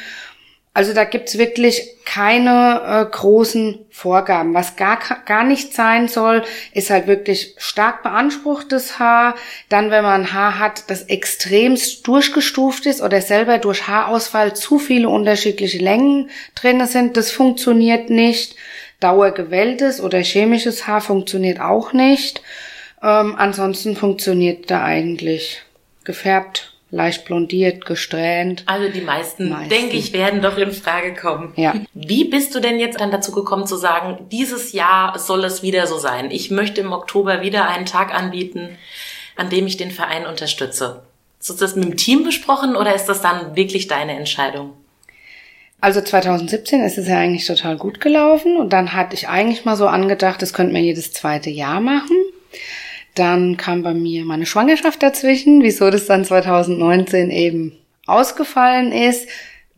Also 0.79 0.93
da 0.93 1.03
gibt's 1.03 1.38
wirklich 1.38 1.98
keine 2.05 2.81
äh, 2.88 3.12
großen 3.12 3.79
Vorgaben. 3.89 4.53
Was 4.53 4.77
gar, 4.77 4.98
gar 5.25 5.43
nicht 5.43 5.74
sein 5.74 6.07
soll, 6.07 6.41
ist 6.74 6.89
halt 6.89 7.05
wirklich 7.05 7.53
stark 7.57 8.01
beanspruchtes 8.01 8.98
Haar. 8.98 9.36
Dann, 9.67 9.91
wenn 9.91 10.05
man 10.05 10.31
Haar 10.31 10.57
hat, 10.57 10.89
das 10.89 11.03
extremst 11.03 12.07
durchgestuft 12.07 12.86
ist 12.86 13.01
oder 13.01 13.19
selber 13.21 13.57
durch 13.57 13.89
Haarausfall 13.89 14.55
zu 14.55 14.79
viele 14.79 15.09
unterschiedliche 15.09 15.79
Längen 15.79 16.29
drinne 16.55 16.88
sind, 16.88 17.17
das 17.17 17.29
funktioniert 17.29 18.09
nicht. 18.09 18.55
Dauergewelltes 19.01 20.00
oder 20.00 20.19
chemisches 20.19 20.88
Haar 20.88 21.01
funktioniert 21.01 21.59
auch 21.59 21.91
nicht. 21.91 22.41
Ähm, 23.03 23.36
ansonsten 23.38 23.98
funktioniert 23.98 24.71
da 24.71 24.81
eigentlich 24.81 25.62
gefärbt 26.05 26.68
leicht 26.91 27.25
blondiert, 27.25 27.86
gesträhnt. 27.86 28.63
Also 28.65 28.89
die 28.89 29.01
meisten, 29.01 29.50
meisten. 29.50 29.69
denke 29.69 29.98
ich, 29.98 30.13
werden 30.13 30.41
doch 30.41 30.58
in 30.58 30.72
Frage 30.72 31.13
kommen. 31.13 31.53
Ja. 31.55 31.75
Wie 31.93 32.25
bist 32.25 32.55
du 32.55 32.60
denn 32.60 32.79
jetzt 32.79 33.00
dann 33.00 33.12
dazu 33.12 33.31
gekommen 33.31 33.67
zu 33.67 33.75
sagen, 33.75 34.25
dieses 34.31 34.74
Jahr 34.74 35.17
soll 35.19 35.43
es 35.43 35.62
wieder 35.62 35.88
so 35.88 35.98
sein? 35.98 36.31
Ich 36.31 36.51
möchte 36.51 36.81
im 36.81 36.91
Oktober 36.91 37.41
wieder 37.41 37.67
einen 37.67 37.86
Tag 37.86 38.13
anbieten, 38.13 38.77
an 39.36 39.50
dem 39.50 39.67
ich 39.67 39.77
den 39.77 39.91
Verein 39.91 40.25
unterstütze. 40.25 41.03
Ist 41.39 41.62
das 41.62 41.75
mit 41.75 41.86
dem 41.86 41.98
Team 41.98 42.24
besprochen 42.24 42.75
oder 42.75 42.93
ist 42.93 43.05
das 43.05 43.22
dann 43.22 43.55
wirklich 43.55 43.88
deine 43.88 44.17
Entscheidung? 44.17 44.74
Also 45.81 46.01
2017 46.01 46.84
ist 46.84 46.98
es 46.98 47.08
ja 47.08 47.17
eigentlich 47.17 47.48
total 47.48 47.77
gut 47.77 48.01
gelaufen 48.01 48.58
und 48.58 48.74
dann 48.74 48.93
hatte 48.93 49.15
ich 49.15 49.29
eigentlich 49.29 49.63
mal 49.63 49.77
so 49.77 49.88
angedacht, 49.88 50.41
das 50.41 50.51
könnte 50.51 50.74
man 50.74 50.84
jedes 50.84 51.13
zweite 51.13 51.50
Jahr 51.50 51.79
machen. 51.79 52.17
Dann 53.16 53.58
kam 53.58 53.84
bei 53.84 53.94
mir 53.94 54.25
meine 54.25 54.46
Schwangerschaft 54.46 55.01
dazwischen, 55.01 55.62
wieso 55.63 55.89
das 55.89 56.06
dann 56.06 56.25
2019 56.25 57.32
eben 57.32 57.78
ausgefallen 58.06 58.92
ist. 58.92 59.28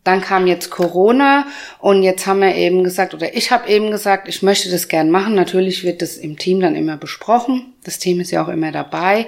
Dann 0.04 0.22
kam 0.22 0.48
jetzt 0.48 0.72
Corona 0.72 1.46
und 1.80 2.02
jetzt 2.02 2.26
haben 2.26 2.42
wir 2.42 2.56
eben 2.56 2.84
gesagt, 2.84 3.14
oder 3.14 3.36
ich 3.36 3.52
habe 3.52 3.70
eben 3.70 3.92
gesagt, 3.92 4.28
ich 4.28 4.42
möchte 4.42 4.72
das 4.72 4.88
gern 4.88 5.12
machen. 5.12 5.36
Natürlich 5.36 5.84
wird 5.84 6.02
das 6.02 6.18
im 6.18 6.38
Team 6.38 6.60
dann 6.60 6.76
immer 6.76 6.98
besprochen. 6.98 7.74
Das 7.84 8.00
Team 8.00 8.20
ist 8.20 8.32
ja 8.32 8.44
auch 8.44 8.48
immer 8.48 8.72
dabei. 8.72 9.28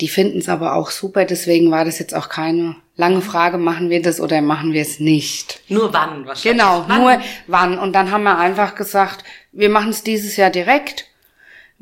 Die 0.00 0.08
finden 0.08 0.38
es 0.38 0.48
aber 0.48 0.74
auch 0.74 0.90
super, 0.90 1.24
deswegen 1.24 1.70
war 1.70 1.84
das 1.84 2.00
jetzt 2.00 2.14
auch 2.14 2.28
keine 2.28 2.74
lange 2.96 3.20
Frage, 3.20 3.58
machen 3.58 3.88
wir 3.88 4.02
das 4.02 4.20
oder 4.20 4.42
machen 4.42 4.72
wir 4.72 4.82
es 4.82 4.98
nicht. 4.98 5.60
Nur 5.68 5.92
wann 5.92 6.26
wahrscheinlich. 6.26 6.58
Genau, 6.60 6.84
wann? 6.88 7.00
nur 7.00 7.20
wann. 7.46 7.78
Und 7.78 7.92
dann 7.92 8.10
haben 8.10 8.24
wir 8.24 8.36
einfach 8.36 8.74
gesagt, 8.74 9.22
wir 9.52 9.68
machen 9.68 9.90
es 9.90 10.02
dieses 10.02 10.36
Jahr 10.36 10.50
direkt 10.50 11.06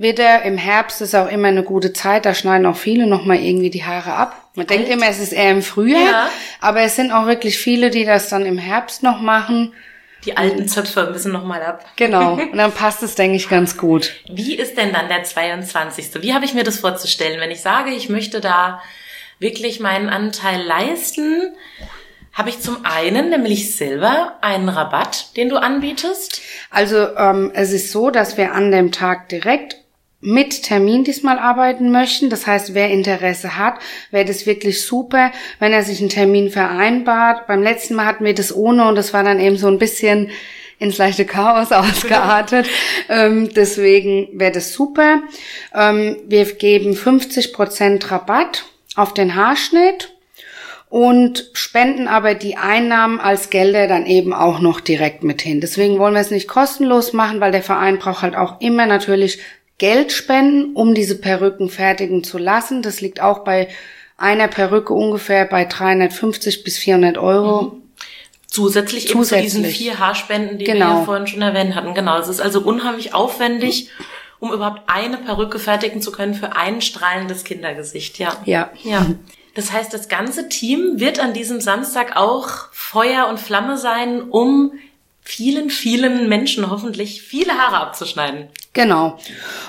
wieder. 0.00 0.42
Im 0.42 0.56
Herbst 0.56 1.00
ist 1.00 1.14
auch 1.14 1.28
immer 1.28 1.48
eine 1.48 1.62
gute 1.62 1.92
Zeit, 1.92 2.24
da 2.24 2.34
schneiden 2.34 2.66
auch 2.66 2.76
viele 2.76 3.06
nochmal 3.06 3.38
irgendwie 3.38 3.70
die 3.70 3.84
Haare 3.84 4.12
ab. 4.12 4.50
Man 4.54 4.66
Alt. 4.66 4.70
denkt 4.70 4.88
immer, 4.88 5.08
es 5.08 5.20
ist 5.20 5.32
eher 5.32 5.50
im 5.50 5.62
Frühjahr, 5.62 6.02
ja. 6.02 6.30
aber 6.60 6.80
es 6.80 6.96
sind 6.96 7.12
auch 7.12 7.26
wirklich 7.26 7.58
viele, 7.58 7.90
die 7.90 8.04
das 8.04 8.28
dann 8.28 8.46
im 8.46 8.58
Herbst 8.58 9.02
noch 9.02 9.20
machen. 9.20 9.72
Die 10.24 10.36
alten 10.36 10.68
Zöpfe 10.68 11.08
müssen 11.12 11.32
nochmal 11.32 11.62
ab. 11.62 11.84
Genau. 11.96 12.34
Und 12.52 12.56
dann 12.56 12.72
passt 12.72 13.02
es, 13.02 13.14
denke 13.14 13.36
ich, 13.36 13.48
ganz 13.48 13.76
gut. 13.76 14.12
Wie 14.28 14.54
ist 14.54 14.76
denn 14.76 14.92
dann 14.92 15.08
der 15.08 15.24
22.? 15.24 16.22
Wie 16.22 16.34
habe 16.34 16.44
ich 16.44 16.54
mir 16.54 16.64
das 16.64 16.80
vorzustellen? 16.80 17.40
Wenn 17.40 17.50
ich 17.50 17.60
sage, 17.60 17.90
ich 17.90 18.08
möchte 18.08 18.40
da 18.40 18.82
wirklich 19.38 19.80
meinen 19.80 20.10
Anteil 20.10 20.62
leisten, 20.62 21.54
habe 22.32 22.50
ich 22.50 22.60
zum 22.60 22.84
einen 22.84 23.30
nämlich 23.30 23.74
selber 23.74 24.36
einen 24.40 24.68
Rabatt, 24.68 25.36
den 25.36 25.48
du 25.48 25.56
anbietest? 25.56 26.42
Also 26.70 27.16
ähm, 27.16 27.50
es 27.54 27.72
ist 27.72 27.90
so, 27.90 28.10
dass 28.10 28.36
wir 28.36 28.52
an 28.52 28.70
dem 28.70 28.92
Tag 28.92 29.28
direkt 29.30 29.79
mit 30.20 30.62
Termin 30.62 31.04
diesmal 31.04 31.38
arbeiten 31.38 31.90
möchten. 31.90 32.28
Das 32.30 32.46
heißt, 32.46 32.74
wer 32.74 32.90
Interesse 32.90 33.56
hat, 33.56 33.78
wäre 34.10 34.24
das 34.24 34.46
wirklich 34.46 34.82
super, 34.82 35.32
wenn 35.58 35.72
er 35.72 35.82
sich 35.82 36.00
einen 36.00 36.10
Termin 36.10 36.50
vereinbart. 36.50 37.46
Beim 37.46 37.62
letzten 37.62 37.94
Mal 37.94 38.06
hatten 38.06 38.24
wir 38.24 38.34
das 38.34 38.54
ohne 38.54 38.86
und 38.88 38.96
das 38.96 39.14
war 39.14 39.24
dann 39.24 39.40
eben 39.40 39.56
so 39.56 39.68
ein 39.68 39.78
bisschen 39.78 40.30
ins 40.78 40.98
leichte 40.98 41.24
Chaos 41.24 41.72
ausgeartet. 41.72 42.66
ähm, 43.08 43.50
deswegen 43.54 44.28
wäre 44.32 44.52
das 44.52 44.72
super. 44.72 45.22
Ähm, 45.74 46.16
wir 46.26 46.44
geben 46.44 46.94
50 46.94 47.52
Prozent 47.52 48.10
Rabatt 48.10 48.64
auf 48.96 49.14
den 49.14 49.34
Haarschnitt 49.34 50.12
und 50.90 51.50
spenden 51.52 52.08
aber 52.08 52.34
die 52.34 52.56
Einnahmen 52.56 53.20
als 53.20 53.48
Gelder 53.48 53.86
dann 53.86 54.06
eben 54.06 54.34
auch 54.34 54.58
noch 54.58 54.80
direkt 54.80 55.22
mit 55.22 55.40
hin. 55.40 55.60
Deswegen 55.60 55.98
wollen 56.00 56.14
wir 56.14 56.20
es 56.20 56.32
nicht 56.32 56.48
kostenlos 56.48 57.12
machen, 57.12 57.40
weil 57.40 57.52
der 57.52 57.62
Verein 57.62 57.98
braucht 57.98 58.22
halt 58.22 58.34
auch 58.34 58.60
immer 58.60 58.86
natürlich 58.86 59.38
Geld 59.80 60.12
spenden, 60.12 60.74
um 60.74 60.94
diese 60.94 61.18
Perücken 61.18 61.70
fertigen 61.70 62.22
zu 62.22 62.36
lassen. 62.36 62.82
Das 62.82 63.00
liegt 63.00 63.22
auch 63.22 63.44
bei 63.44 63.68
einer 64.18 64.46
Perücke 64.46 64.92
ungefähr 64.92 65.46
bei 65.46 65.64
350 65.64 66.64
bis 66.64 66.76
400 66.76 67.16
Euro. 67.16 67.62
Mhm. 67.62 67.82
Zusätzlich, 68.46 69.08
Zusätzlich 69.08 69.40
eben 69.40 69.50
zu 69.50 69.62
diesen 69.62 69.64
vier 69.64 69.98
Haarspenden, 69.98 70.58
die 70.58 70.66
genau. 70.66 70.86
wir 70.86 70.98
ja 70.98 71.04
vorhin 71.04 71.26
schon 71.26 71.40
erwähnt 71.40 71.74
hatten. 71.74 71.94
Genau, 71.94 72.18
es 72.18 72.28
ist 72.28 72.42
also 72.42 72.60
unheimlich 72.60 73.14
aufwendig, 73.14 73.88
um 74.38 74.52
überhaupt 74.52 74.82
eine 74.86 75.16
Perücke 75.16 75.58
fertigen 75.58 76.02
zu 76.02 76.12
können 76.12 76.34
für 76.34 76.54
ein 76.54 76.82
strahlendes 76.82 77.44
Kindergesicht. 77.44 78.18
Ja. 78.18 78.36
Ja. 78.44 78.70
Ja. 78.82 79.06
Das 79.54 79.72
heißt, 79.72 79.94
das 79.94 80.08
ganze 80.08 80.50
Team 80.50 81.00
wird 81.00 81.20
an 81.20 81.32
diesem 81.32 81.62
Samstag 81.62 82.16
auch 82.16 82.68
Feuer 82.72 83.28
und 83.28 83.40
Flamme 83.40 83.78
sein, 83.78 84.20
um 84.20 84.72
vielen, 85.22 85.70
vielen 85.70 86.28
Menschen 86.28 86.70
hoffentlich 86.70 87.22
viele 87.22 87.54
Haare 87.54 87.78
abzuschneiden. 87.78 88.48
Genau. 88.72 89.18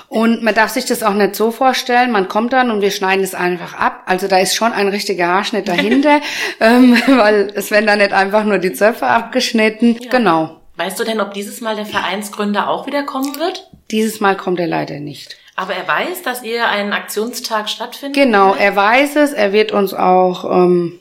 Und 0.08 0.44
man 0.44 0.54
darf 0.54 0.70
sich 0.70 0.84
das 0.84 1.02
auch 1.02 1.14
nicht 1.14 1.34
so 1.34 1.50
vorstellen, 1.50 2.12
man 2.12 2.28
kommt 2.28 2.52
dann 2.52 2.70
und 2.70 2.82
wir 2.82 2.92
schneiden 2.92 3.24
es 3.24 3.34
einfach 3.34 3.74
ab. 3.74 4.02
Also 4.06 4.28
da 4.28 4.38
ist 4.38 4.54
schon 4.54 4.72
ein 4.72 4.88
richtiger 4.88 5.26
Haarschnitt 5.26 5.66
dahinter, 5.66 6.20
ähm, 6.60 6.96
weil 7.08 7.50
es 7.54 7.70
werden 7.72 7.86
dann 7.86 7.98
nicht 7.98 8.12
einfach 8.12 8.44
nur 8.44 8.58
die 8.58 8.72
Zöpfe 8.72 9.06
abgeschnitten. 9.06 9.98
Ja. 10.00 10.10
Genau. 10.10 10.60
Weißt 10.76 10.98
du 11.00 11.04
denn, 11.04 11.20
ob 11.20 11.34
dieses 11.34 11.60
Mal 11.60 11.76
der 11.76 11.86
Vereinsgründer 11.86 12.68
auch 12.68 12.86
wieder 12.86 13.02
kommen 13.02 13.36
wird? 13.36 13.70
Dieses 13.90 14.20
Mal 14.20 14.36
kommt 14.36 14.60
er 14.60 14.68
leider 14.68 15.00
nicht. 15.00 15.36
Aber 15.54 15.74
er 15.74 15.86
weiß, 15.86 16.22
dass 16.22 16.42
ihr 16.42 16.68
einen 16.68 16.92
Aktionstag 16.92 17.68
stattfindet? 17.68 18.14
Genau, 18.14 18.54
er 18.54 18.74
weiß 18.74 19.16
es. 19.16 19.32
Er 19.32 19.52
wird 19.52 19.72
uns 19.72 19.92
auch 19.92 20.44
ähm, 20.44 20.98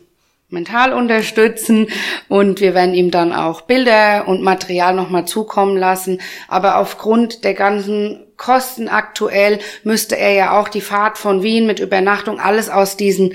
mental 0.51 0.93
unterstützen 0.93 1.87
und 2.27 2.59
wir 2.59 2.73
werden 2.73 2.93
ihm 2.93 3.11
dann 3.11 3.33
auch 3.33 3.61
Bilder 3.61 4.27
und 4.27 4.41
Material 4.41 4.93
nochmal 4.93 5.25
zukommen 5.25 5.77
lassen. 5.77 6.19
Aber 6.47 6.77
aufgrund 6.77 7.43
der 7.43 7.53
ganzen 7.53 8.25
Kosten 8.37 8.87
aktuell 8.87 9.59
müsste 9.83 10.17
er 10.17 10.33
ja 10.33 10.59
auch 10.59 10.67
die 10.67 10.81
Fahrt 10.81 11.17
von 11.17 11.43
Wien 11.43 11.67
mit 11.67 11.79
Übernachtung 11.79 12.39
alles 12.39 12.69
aus 12.69 12.97
diesen 12.97 13.33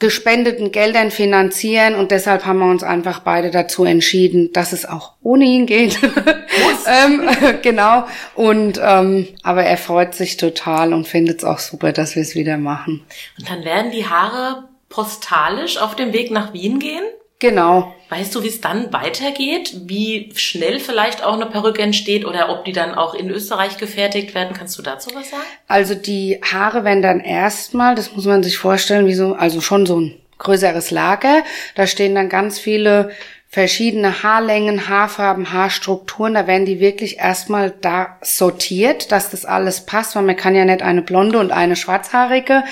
gespendeten 0.00 0.72
Geldern 0.72 1.10
finanzieren 1.10 1.94
und 1.94 2.10
deshalb 2.10 2.46
haben 2.46 2.58
wir 2.58 2.70
uns 2.70 2.82
einfach 2.82 3.20
beide 3.20 3.50
dazu 3.50 3.84
entschieden, 3.84 4.50
dass 4.52 4.72
es 4.72 4.86
auch 4.86 5.12
ohne 5.22 5.44
ihn 5.44 5.66
geht. 5.66 5.98
ähm, 6.86 7.28
genau. 7.62 8.06
Und 8.34 8.80
ähm, 8.82 9.28
aber 9.42 9.64
er 9.64 9.76
freut 9.76 10.14
sich 10.14 10.38
total 10.38 10.94
und 10.94 11.06
findet 11.06 11.40
es 11.40 11.44
auch 11.44 11.58
super, 11.58 11.92
dass 11.92 12.16
wir 12.16 12.22
es 12.22 12.34
wieder 12.34 12.56
machen. 12.56 13.04
Und 13.38 13.50
dann 13.50 13.62
werden 13.62 13.90
die 13.90 14.06
Haare 14.06 14.69
postalisch 14.90 15.78
auf 15.78 15.96
dem 15.96 16.12
Weg 16.12 16.30
nach 16.30 16.52
Wien 16.52 16.78
gehen? 16.78 17.04
Genau. 17.38 17.94
Weißt 18.10 18.34
du, 18.34 18.42
wie 18.42 18.48
es 18.48 18.60
dann 18.60 18.92
weitergeht? 18.92 19.74
Wie 19.86 20.30
schnell 20.34 20.78
vielleicht 20.78 21.24
auch 21.24 21.32
eine 21.32 21.46
Perücke 21.46 21.80
entsteht 21.80 22.26
oder 22.26 22.50
ob 22.50 22.66
die 22.66 22.72
dann 22.72 22.94
auch 22.94 23.14
in 23.14 23.30
Österreich 23.30 23.78
gefertigt 23.78 24.34
werden? 24.34 24.54
Kannst 24.54 24.76
du 24.76 24.82
dazu 24.82 25.10
was 25.14 25.30
sagen? 25.30 25.42
Also 25.66 25.94
die 25.94 26.38
Haare 26.42 26.84
werden 26.84 27.00
dann 27.00 27.20
erstmal, 27.20 27.94
das 27.94 28.14
muss 28.14 28.26
man 28.26 28.42
sich 28.42 28.58
vorstellen, 28.58 29.06
wie 29.06 29.14
so, 29.14 29.32
also 29.32 29.62
schon 29.62 29.86
so 29.86 29.98
ein 29.98 30.20
größeres 30.36 30.90
Lager. 30.90 31.42
Da 31.76 31.86
stehen 31.86 32.14
dann 32.14 32.28
ganz 32.28 32.58
viele 32.58 33.10
verschiedene 33.48 34.22
Haarlängen, 34.22 34.88
Haarfarben, 34.88 35.50
Haarstrukturen. 35.50 36.34
Da 36.34 36.46
werden 36.46 36.66
die 36.66 36.78
wirklich 36.78 37.20
erstmal 37.20 37.70
da 37.70 38.18
sortiert, 38.20 39.12
dass 39.12 39.30
das 39.30 39.46
alles 39.46 39.86
passt, 39.86 40.14
weil 40.14 40.24
man 40.24 40.36
kann 40.36 40.54
ja 40.54 40.66
nicht 40.66 40.82
eine 40.82 41.00
blonde 41.00 41.38
und 41.38 41.52
eine 41.52 41.76
schwarzhaarige 41.76 42.64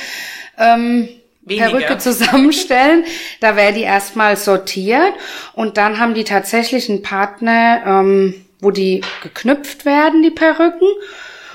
ähm. 0.59 1.09
Perücke 1.57 1.99
zusammenstellen. 1.99 3.05
da 3.41 3.57
wäre 3.57 3.73
die 3.73 3.83
erstmal 3.83 4.37
sortiert 4.37 5.15
und 5.55 5.77
dann 5.77 5.99
haben 5.99 6.15
die 6.15 6.25
tatsächlich 6.25 6.89
einen 6.89 7.03
Partner, 7.03 7.83
ähm, 7.87 8.35
wo 8.61 8.71
die 8.71 9.03
geknüpft 9.23 9.85
werden, 9.85 10.23
die 10.23 10.31
Perücken. 10.31 10.89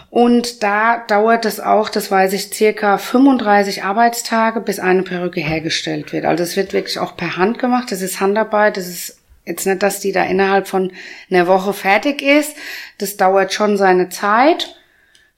Und 0.09 0.61
da 0.61 0.99
dauert 1.07 1.43
es 1.45 1.59
auch, 1.59 1.89
das 1.89 2.11
weiß 2.11 2.33
ich, 2.33 2.53
circa 2.53 2.99
35 2.99 3.83
Arbeitstage, 3.83 4.61
bis 4.61 4.77
eine 4.79 5.01
Perücke 5.01 5.41
hergestellt 5.41 6.13
wird. 6.13 6.25
Also 6.25 6.43
es 6.43 6.55
wird 6.55 6.71
wirklich 6.71 6.99
auch 6.99 7.17
per 7.17 7.35
Hand 7.35 7.57
gemacht. 7.57 7.91
Das 7.91 8.03
ist 8.03 8.21
Handarbeit. 8.21 8.77
Das 8.77 8.87
ist 8.87 9.17
jetzt 9.43 9.65
nicht, 9.65 9.81
dass 9.81 10.01
die 10.01 10.11
da 10.11 10.23
innerhalb 10.23 10.67
von 10.67 10.91
einer 11.31 11.47
Woche 11.47 11.73
fertig 11.73 12.21
ist. 12.21 12.55
Das 12.99 13.17
dauert 13.17 13.53
schon 13.53 13.75
seine 13.75 14.09
Zeit. 14.09 14.75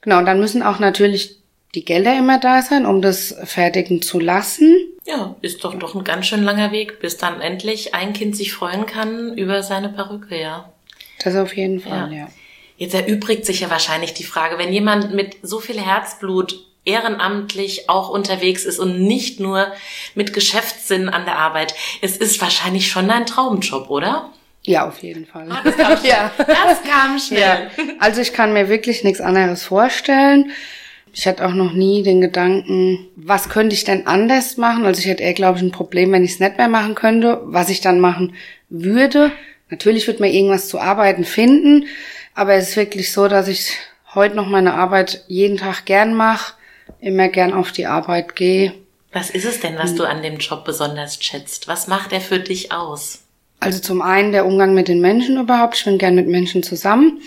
Genau, 0.02 0.18
und 0.18 0.26
dann 0.26 0.40
müssen 0.40 0.62
auch 0.62 0.78
natürlich 0.78 1.40
die 1.76 1.84
Gelder 1.84 2.18
immer 2.18 2.40
da 2.40 2.62
sein, 2.62 2.86
um 2.86 3.02
das 3.02 3.36
fertigen 3.44 4.02
zu 4.02 4.18
lassen. 4.18 4.74
Ja, 5.04 5.36
ist 5.42 5.62
doch 5.62 5.74
doch 5.78 5.94
ein 5.94 6.02
ganz 6.02 6.26
schön 6.26 6.42
langer 6.42 6.72
Weg, 6.72 6.98
bis 7.00 7.18
dann 7.18 7.40
endlich 7.40 7.94
ein 7.94 8.12
Kind 8.14 8.34
sich 8.34 8.52
freuen 8.52 8.86
kann 8.86 9.36
über 9.36 9.62
seine 9.62 9.90
Perücke, 9.90 10.40
ja. 10.40 10.72
Das 11.22 11.36
auf 11.36 11.54
jeden 11.56 11.80
Fall, 11.80 12.12
ja. 12.12 12.18
ja. 12.18 12.28
Jetzt 12.78 12.94
erübrigt 12.94 13.46
sich 13.46 13.60
ja 13.60 13.70
wahrscheinlich 13.70 14.14
die 14.14 14.24
Frage, 14.24 14.58
wenn 14.58 14.72
jemand 14.72 15.14
mit 15.14 15.36
so 15.42 15.60
viel 15.60 15.80
Herzblut 15.80 16.66
ehrenamtlich 16.84 17.88
auch 17.90 18.08
unterwegs 18.08 18.64
ist 18.64 18.78
und 18.78 19.00
nicht 19.02 19.38
nur 19.38 19.72
mit 20.14 20.32
Geschäftssinn 20.32 21.08
an 21.08 21.24
der 21.24 21.38
Arbeit. 21.38 21.74
Es 22.00 22.16
ist 22.16 22.40
wahrscheinlich 22.40 22.88
schon 22.90 23.10
ein 23.10 23.26
Traumjob, 23.26 23.90
oder? 23.90 24.30
Ja, 24.62 24.86
auf 24.86 24.98
jeden 25.02 25.26
Fall. 25.26 25.46
Ah, 25.50 25.62
das 25.62 25.76
kam 25.76 25.96
schnell. 25.98 26.10
ja. 26.10 26.32
Das 26.38 26.82
kam 26.82 27.18
schnell. 27.18 27.70
Ja. 27.76 27.84
Also 27.98 28.20
ich 28.20 28.32
kann 28.32 28.52
mir 28.52 28.68
wirklich 28.68 29.04
nichts 29.04 29.20
anderes 29.20 29.64
vorstellen. 29.64 30.52
Ich 31.18 31.26
hatte 31.26 31.46
auch 31.46 31.54
noch 31.54 31.72
nie 31.72 32.02
den 32.02 32.20
Gedanken, 32.20 33.08
was 33.16 33.48
könnte 33.48 33.74
ich 33.74 33.84
denn 33.84 34.06
anders 34.06 34.58
machen? 34.58 34.84
Also 34.84 35.00
ich 35.00 35.06
hätte 35.06 35.22
eher, 35.22 35.32
glaube 35.32 35.56
ich, 35.56 35.64
ein 35.64 35.72
Problem, 35.72 36.12
wenn 36.12 36.22
ich 36.22 36.32
es 36.32 36.40
nicht 36.40 36.58
mehr 36.58 36.68
machen 36.68 36.94
könnte, 36.94 37.40
was 37.46 37.70
ich 37.70 37.80
dann 37.80 38.00
machen 38.00 38.34
würde. 38.68 39.32
Natürlich 39.70 40.06
wird 40.06 40.20
man 40.20 40.28
irgendwas 40.28 40.68
zu 40.68 40.78
arbeiten 40.78 41.24
finden, 41.24 41.86
aber 42.34 42.52
es 42.52 42.68
ist 42.68 42.76
wirklich 42.76 43.12
so, 43.12 43.28
dass 43.28 43.48
ich 43.48 43.72
heute 44.14 44.36
noch 44.36 44.46
meine 44.46 44.74
Arbeit 44.74 45.24
jeden 45.26 45.56
Tag 45.56 45.86
gern 45.86 46.12
mache, 46.12 46.52
immer 47.00 47.28
gern 47.28 47.54
auf 47.54 47.72
die 47.72 47.86
Arbeit 47.86 48.36
gehe. 48.36 48.74
Was 49.10 49.30
ist 49.30 49.46
es 49.46 49.60
denn, 49.60 49.78
was 49.78 49.94
du 49.94 50.04
an 50.04 50.22
dem 50.22 50.36
Job 50.36 50.66
besonders 50.66 51.16
schätzt? 51.24 51.66
Was 51.66 51.88
macht 51.88 52.12
er 52.12 52.20
für 52.20 52.40
dich 52.40 52.72
aus? 52.72 53.22
Also 53.58 53.78
zum 53.78 54.02
einen 54.02 54.32
der 54.32 54.44
Umgang 54.44 54.74
mit 54.74 54.88
den 54.88 55.00
Menschen 55.00 55.40
überhaupt. 55.40 55.78
Ich 55.78 55.84
bin 55.86 55.96
gern 55.96 56.14
mit 56.14 56.28
Menschen 56.28 56.62
zusammen. 56.62 57.22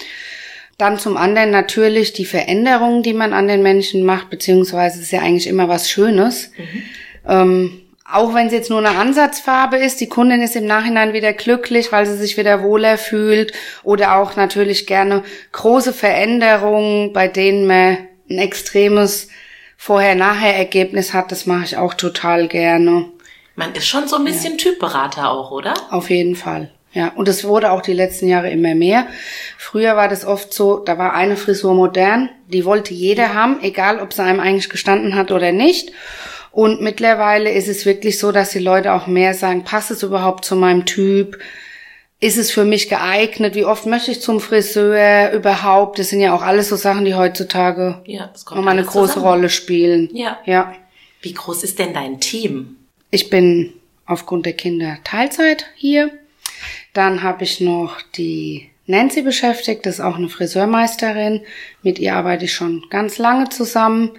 Dann 0.79 0.97
zum 0.97 1.17
anderen 1.17 1.51
natürlich 1.51 2.13
die 2.13 2.25
Veränderungen, 2.25 3.03
die 3.03 3.13
man 3.13 3.33
an 3.33 3.49
den 3.49 3.61
Menschen 3.61 4.03
macht, 4.03 4.29
beziehungsweise 4.29 5.01
ist 5.01 5.11
ja 5.11 5.19
eigentlich 5.19 5.47
immer 5.47 5.67
was 5.67 5.89
Schönes. 5.89 6.51
Mhm. 6.57 6.83
Ähm, 7.27 7.81
auch 8.11 8.33
wenn 8.33 8.47
es 8.47 8.53
jetzt 8.53 8.69
nur 8.69 8.79
eine 8.79 8.97
Ansatzfarbe 8.97 9.75
ist, 9.75 9.99
die 9.99 10.07
Kundin 10.07 10.41
ist 10.41 10.55
im 10.55 10.65
Nachhinein 10.65 11.11
wieder 11.11 11.33
glücklich, 11.33 11.91
weil 11.91 12.05
sie 12.05 12.15
sich 12.15 12.37
wieder 12.37 12.63
wohler 12.63 12.97
fühlt. 12.97 13.51
Oder 13.83 14.15
auch 14.15 14.37
natürlich 14.37 14.87
gerne 14.87 15.23
große 15.51 15.91
Veränderungen, 15.91 17.11
bei 17.11 17.27
denen 17.27 17.67
man 17.67 17.97
ein 18.29 18.37
extremes 18.37 19.27
Vorher-Nachher-Ergebnis 19.75 21.13
hat. 21.13 21.29
Das 21.33 21.45
mache 21.45 21.65
ich 21.65 21.75
auch 21.75 21.93
total 21.93 22.47
gerne. 22.47 23.05
Man 23.55 23.73
ist 23.73 23.87
schon 23.87 24.07
so 24.07 24.15
ein 24.15 24.23
bisschen 24.23 24.53
ja. 24.53 24.57
Typberater 24.57 25.29
auch, 25.29 25.51
oder? 25.51 25.73
Auf 25.91 26.09
jeden 26.09 26.37
Fall. 26.37 26.71
Ja, 26.91 27.09
und 27.15 27.27
es 27.27 27.43
wurde 27.43 27.71
auch 27.71 27.81
die 27.81 27.93
letzten 27.93 28.27
Jahre 28.27 28.49
immer 28.49 28.73
mehr. 28.73 29.07
Früher 29.57 29.95
war 29.95 30.07
das 30.07 30.25
oft 30.25 30.53
so, 30.53 30.79
da 30.79 30.97
war 30.97 31.13
eine 31.13 31.37
Frisur 31.37 31.75
modern, 31.75 32.29
die 32.47 32.65
wollte 32.65 32.93
jeder 32.93 33.33
haben, 33.35 33.61
egal 33.61 33.99
ob 33.99 34.11
sie 34.11 34.23
einem 34.23 34.39
eigentlich 34.39 34.69
gestanden 34.69 35.15
hat 35.15 35.31
oder 35.31 35.51
nicht. 35.51 35.91
Und 36.51 36.81
mittlerweile 36.81 37.51
ist 37.51 37.67
es 37.67 37.85
wirklich 37.85 38.17
so, 38.17 38.31
dass 38.31 38.49
die 38.51 38.59
Leute 38.59 38.93
auch 38.93 39.05
mehr 39.05 39.35
sagen, 39.35 39.63
passt 39.63 39.91
es 39.91 40.01
überhaupt 40.01 40.45
zu 40.45 40.55
meinem 40.55 40.85
Typ? 40.85 41.37
Ist 42.19 42.37
es 42.37 42.51
für 42.51 42.65
mich 42.65 42.89
geeignet? 42.89 43.55
Wie 43.55 43.65
oft 43.65 43.85
möchte 43.85 44.11
ich 44.11 44.19
zum 44.19 44.41
Friseur 44.41 45.31
überhaupt? 45.31 45.99
Das 45.99 46.09
sind 46.09 46.19
ja 46.19 46.33
auch 46.33 46.41
alles 46.41 46.69
so 46.69 46.75
Sachen, 46.75 47.05
die 47.05 47.13
heutzutage 47.13 48.01
ja, 48.05 48.33
nochmal 48.49 48.77
eine 48.77 48.83
große 48.83 49.13
zusammen. 49.13 49.25
Rolle 49.27 49.49
spielen. 49.49 50.09
Ja. 50.11 50.39
ja. 50.45 50.73
Wie 51.21 51.33
groß 51.33 51.63
ist 51.63 51.79
denn 51.79 51.93
dein 51.93 52.19
Team? 52.19 52.77
Ich 53.11 53.29
bin 53.29 53.73
aufgrund 54.05 54.45
der 54.45 54.53
Kinder 54.53 54.97
Teilzeit 55.03 55.67
hier. 55.75 56.11
Dann 56.93 57.23
habe 57.23 57.43
ich 57.43 57.61
noch 57.61 58.01
die 58.15 58.69
Nancy 58.87 59.21
beschäftigt, 59.21 59.85
das 59.85 59.95
ist 59.95 60.01
auch 60.01 60.15
eine 60.15 60.29
Friseurmeisterin. 60.29 61.41
Mit 61.83 61.99
ihr 61.99 62.15
arbeite 62.15 62.45
ich 62.45 62.53
schon 62.53 62.85
ganz 62.89 63.17
lange 63.19 63.49
zusammen. 63.49 64.11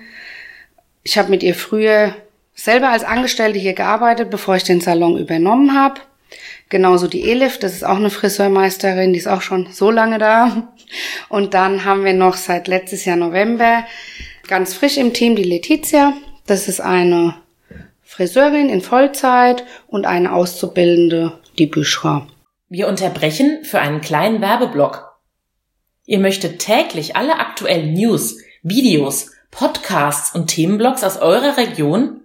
Ich 1.02 1.18
habe 1.18 1.30
mit 1.30 1.42
ihr 1.42 1.54
früher 1.54 2.14
selber 2.54 2.90
als 2.90 3.02
Angestellte 3.02 3.58
hier 3.58 3.72
gearbeitet, 3.72 4.30
bevor 4.30 4.56
ich 4.56 4.64
den 4.64 4.80
Salon 4.80 5.18
übernommen 5.18 5.74
habe. 5.74 6.00
Genauso 6.68 7.08
die 7.08 7.28
Elif, 7.28 7.58
das 7.58 7.74
ist 7.74 7.84
auch 7.84 7.96
eine 7.96 8.10
Friseurmeisterin, 8.10 9.12
die 9.12 9.18
ist 9.18 9.26
auch 9.26 9.42
schon 9.42 9.72
so 9.72 9.90
lange 9.90 10.18
da. 10.18 10.68
Und 11.28 11.54
dann 11.54 11.84
haben 11.84 12.04
wir 12.04 12.12
noch 12.12 12.36
seit 12.36 12.68
letztes 12.68 13.04
Jahr 13.04 13.16
November 13.16 13.84
ganz 14.46 14.74
frisch 14.74 14.96
im 14.96 15.12
Team 15.12 15.36
die 15.36 15.44
Letizia. 15.44 16.12
Das 16.46 16.68
ist 16.68 16.80
eine 16.80 17.34
Friseurin 18.04 18.68
in 18.68 18.82
Vollzeit 18.82 19.64
und 19.86 20.06
eine 20.06 20.32
Auszubildende, 20.32 21.40
die 21.58 21.66
Büschra. 21.66 22.26
Wir 22.72 22.86
unterbrechen 22.86 23.64
für 23.64 23.80
einen 23.80 24.00
kleinen 24.00 24.40
Werbeblock. 24.40 25.18
Ihr 26.06 26.20
möchtet 26.20 26.60
täglich 26.60 27.16
alle 27.16 27.40
aktuellen 27.40 27.94
News, 27.94 28.38
Videos, 28.62 29.32
Podcasts 29.50 30.36
und 30.36 30.46
Themenblogs 30.46 31.02
aus 31.02 31.16
eurer 31.16 31.56
Region? 31.56 32.20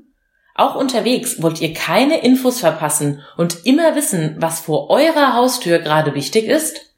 Auch 0.53 0.75
unterwegs 0.75 1.41
wollt 1.41 1.62
ihr 1.62 1.73
keine 1.73 2.19
Infos 2.19 2.60
verpassen 2.60 3.23
und 3.38 3.65
immer 3.65 3.95
wissen, 3.95 4.36
was 4.38 4.60
vor 4.60 4.91
eurer 4.91 5.34
Haustür 5.34 5.79
gerade 5.79 6.13
wichtig 6.13 6.45
ist? 6.45 6.93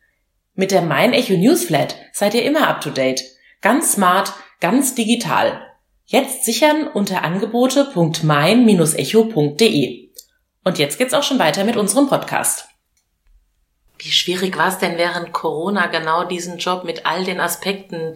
Mit 0.53 0.71
der 0.71 0.81
Mein 0.81 1.13
Echo 1.13 1.37
Newsflat 1.37 1.95
seid 2.11 2.33
ihr 2.33 2.43
immer 2.43 2.67
up 2.67 2.81
to 2.81 2.89
date. 2.89 3.23
Ganz 3.61 3.93
smart, 3.93 4.33
ganz 4.59 4.93
digital. 4.93 5.61
Jetzt 6.03 6.43
sichern 6.43 6.85
unter 6.85 7.23
angebote.mein-echo.de. 7.23 10.09
Und 10.65 10.79
jetzt 10.79 10.97
geht's 10.97 11.13
auch 11.13 11.23
schon 11.23 11.39
weiter 11.39 11.63
mit 11.63 11.77
unserem 11.77 12.09
Podcast. 12.09 12.67
Wie 13.99 14.11
schwierig 14.11 14.57
war 14.57 14.69
es 14.69 14.77
denn 14.77 14.97
während 14.97 15.33
Corona 15.33 15.87
genau 15.87 16.23
diesen 16.23 16.57
Job 16.57 16.83
mit 16.83 17.05
all 17.05 17.23
den 17.23 17.39
Aspekten, 17.39 18.15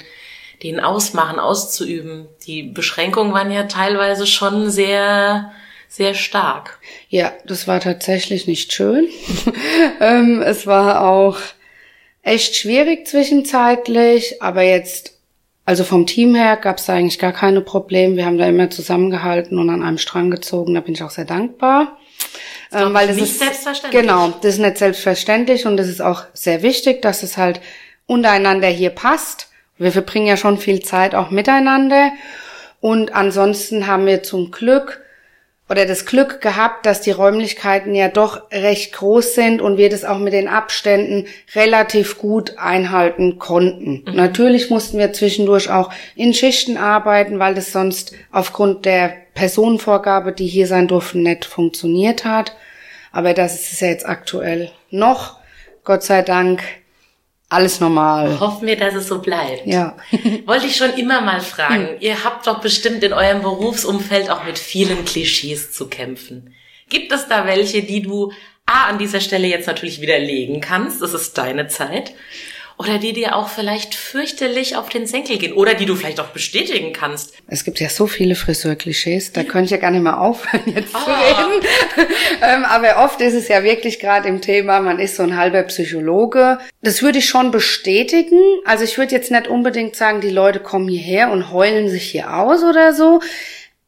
den 0.63 0.79
ausmachen, 0.79 1.39
auszuüben? 1.39 2.27
Die 2.45 2.63
Beschränkungen 2.63 3.33
waren 3.33 3.51
ja 3.51 3.63
teilweise 3.63 4.27
schon 4.27 4.69
sehr, 4.69 5.51
sehr 5.87 6.13
stark. 6.13 6.79
Ja, 7.09 7.33
das 7.45 7.67
war 7.67 7.79
tatsächlich 7.79 8.47
nicht 8.47 8.71
schön. 8.73 9.07
ähm, 9.99 10.41
es 10.41 10.67
war 10.67 11.07
auch 11.07 11.37
echt 12.21 12.55
schwierig 12.55 13.07
zwischenzeitlich, 13.07 14.41
aber 14.41 14.61
jetzt, 14.61 15.17
also 15.65 15.83
vom 15.83 16.05
Team 16.05 16.35
her 16.35 16.57
gab 16.57 16.77
es 16.77 16.89
eigentlich 16.89 17.19
gar 17.19 17.33
keine 17.33 17.61
Probleme. 17.61 18.15
Wir 18.15 18.25
haben 18.25 18.37
da 18.37 18.47
immer 18.47 18.69
zusammengehalten 18.69 19.57
und 19.57 19.69
an 19.69 19.83
einem 19.83 19.97
Strang 19.97 20.29
gezogen. 20.29 20.75
Da 20.75 20.81
bin 20.81 20.93
ich 20.93 21.03
auch 21.03 21.09
sehr 21.09 21.25
dankbar. 21.25 21.97
Das 22.71 22.81
ähm, 22.81 22.93
weil 22.93 23.07
das 23.07 23.17
nicht 23.17 23.31
ist 23.31 23.39
selbstverständlich. 23.39 24.01
Genau, 24.01 24.33
das 24.41 24.53
ist 24.53 24.59
nicht 24.59 24.77
selbstverständlich 24.77 25.65
und 25.65 25.77
das 25.77 25.87
ist 25.87 26.01
auch 26.01 26.23
sehr 26.33 26.61
wichtig, 26.63 27.01
dass 27.01 27.21
es 27.21 27.37
halt 27.37 27.61
untereinander 28.07 28.67
hier 28.67 28.89
passt. 28.89 29.49
Wir 29.77 29.91
verbringen 29.91 30.27
ja 30.27 30.37
schon 30.37 30.57
viel 30.57 30.81
Zeit 30.81 31.13
auch 31.13 31.31
miteinander 31.31 32.11
und 32.79 33.13
ansonsten 33.13 33.87
haben 33.87 34.05
wir 34.05 34.23
zum 34.23 34.51
Glück 34.51 35.01
oder 35.71 35.85
das 35.85 36.05
Glück 36.05 36.41
gehabt, 36.41 36.85
dass 36.85 36.99
die 36.99 37.11
Räumlichkeiten 37.11 37.95
ja 37.95 38.09
doch 38.09 38.51
recht 38.51 38.91
groß 38.93 39.35
sind 39.35 39.61
und 39.61 39.77
wir 39.77 39.89
das 39.89 40.03
auch 40.03 40.17
mit 40.17 40.33
den 40.33 40.49
Abständen 40.49 41.27
relativ 41.55 42.17
gut 42.17 42.57
einhalten 42.57 43.39
konnten. 43.39 44.03
Mhm. 44.05 44.15
Natürlich 44.15 44.69
mussten 44.69 44.97
wir 44.97 45.13
zwischendurch 45.13 45.69
auch 45.69 45.89
in 46.15 46.33
Schichten 46.33 46.75
arbeiten, 46.75 47.39
weil 47.39 47.55
das 47.55 47.71
sonst 47.71 48.13
aufgrund 48.33 48.83
der 48.83 49.13
Personenvorgabe, 49.33 50.33
die 50.33 50.47
hier 50.47 50.67
sein 50.67 50.87
durften, 50.87 51.23
nicht 51.23 51.45
funktioniert 51.45 52.25
hat. 52.25 52.55
Aber 53.11 53.33
das 53.33 53.55
ist 53.55 53.73
es 53.73 53.79
ja 53.79 53.87
jetzt 53.87 54.05
aktuell 54.05 54.71
noch, 54.89 55.37
Gott 55.83 56.03
sei 56.03 56.21
Dank, 56.21 56.63
alles 57.49 57.81
normal. 57.81 58.39
Hoffen 58.39 58.65
wir, 58.67 58.77
dass 58.77 58.93
es 58.93 59.07
so 59.07 59.19
bleibt. 59.19 59.67
Ja. 59.67 59.97
Wollte 60.45 60.67
ich 60.67 60.77
schon 60.77 60.93
immer 60.93 61.19
mal 61.19 61.41
fragen. 61.41 61.89
Hm. 61.89 61.95
Ihr 61.99 62.23
habt 62.23 62.47
doch 62.47 62.61
bestimmt 62.61 63.03
in 63.03 63.11
eurem 63.11 63.41
Berufsumfeld 63.41 64.29
auch 64.29 64.45
mit 64.45 64.57
vielen 64.57 65.03
Klischees 65.03 65.73
zu 65.73 65.87
kämpfen. 65.87 66.53
Gibt 66.87 67.11
es 67.11 67.27
da 67.27 67.45
welche, 67.45 67.83
die 67.83 68.01
du 68.01 68.31
A 68.65 68.87
an 68.87 68.99
dieser 68.99 69.19
Stelle 69.19 69.47
jetzt 69.47 69.67
natürlich 69.67 69.99
widerlegen 69.99 70.61
kannst? 70.61 71.01
Das 71.01 71.13
ist 71.13 71.37
deine 71.37 71.67
Zeit 71.67 72.13
oder 72.81 72.97
die 72.97 73.13
dir 73.13 73.35
auch 73.35 73.47
vielleicht 73.47 73.93
fürchterlich 73.93 74.75
auf 74.75 74.89
den 74.89 75.05
Senkel 75.05 75.37
gehen 75.37 75.53
oder 75.53 75.75
die 75.75 75.85
du 75.85 75.95
vielleicht 75.95 76.19
auch 76.19 76.29
bestätigen 76.29 76.93
kannst. 76.93 77.35
Es 77.45 77.63
gibt 77.63 77.79
ja 77.79 77.89
so 77.89 78.07
viele 78.07 78.33
Friseurklischees, 78.33 79.33
da 79.33 79.43
könnte 79.43 79.65
ich 79.65 79.71
ja 79.71 79.77
gar 79.77 79.91
nicht 79.91 80.01
mehr 80.01 80.19
aufhören 80.19 80.63
jetzt 80.75 80.95
oh. 80.95 80.97
zu 80.97 81.11
reden. 81.11 82.11
ähm, 82.41 82.65
aber 82.65 83.03
oft 83.03 83.21
ist 83.21 83.35
es 83.35 83.47
ja 83.49 83.63
wirklich 83.63 83.99
gerade 83.99 84.27
im 84.27 84.41
Thema, 84.41 84.79
man 84.79 84.97
ist 84.97 85.15
so 85.15 85.21
ein 85.21 85.37
halber 85.37 85.61
Psychologe. 85.63 86.57
Das 86.81 87.03
würde 87.03 87.19
ich 87.19 87.29
schon 87.29 87.51
bestätigen. 87.51 88.39
Also 88.65 88.83
ich 88.83 88.97
würde 88.97 89.11
jetzt 89.11 89.29
nicht 89.29 89.47
unbedingt 89.47 89.95
sagen, 89.95 90.19
die 90.19 90.31
Leute 90.31 90.59
kommen 90.59 90.87
hierher 90.87 91.31
und 91.31 91.51
heulen 91.51 91.87
sich 91.87 92.09
hier 92.09 92.35
aus 92.35 92.63
oder 92.63 92.93
so. 92.93 93.21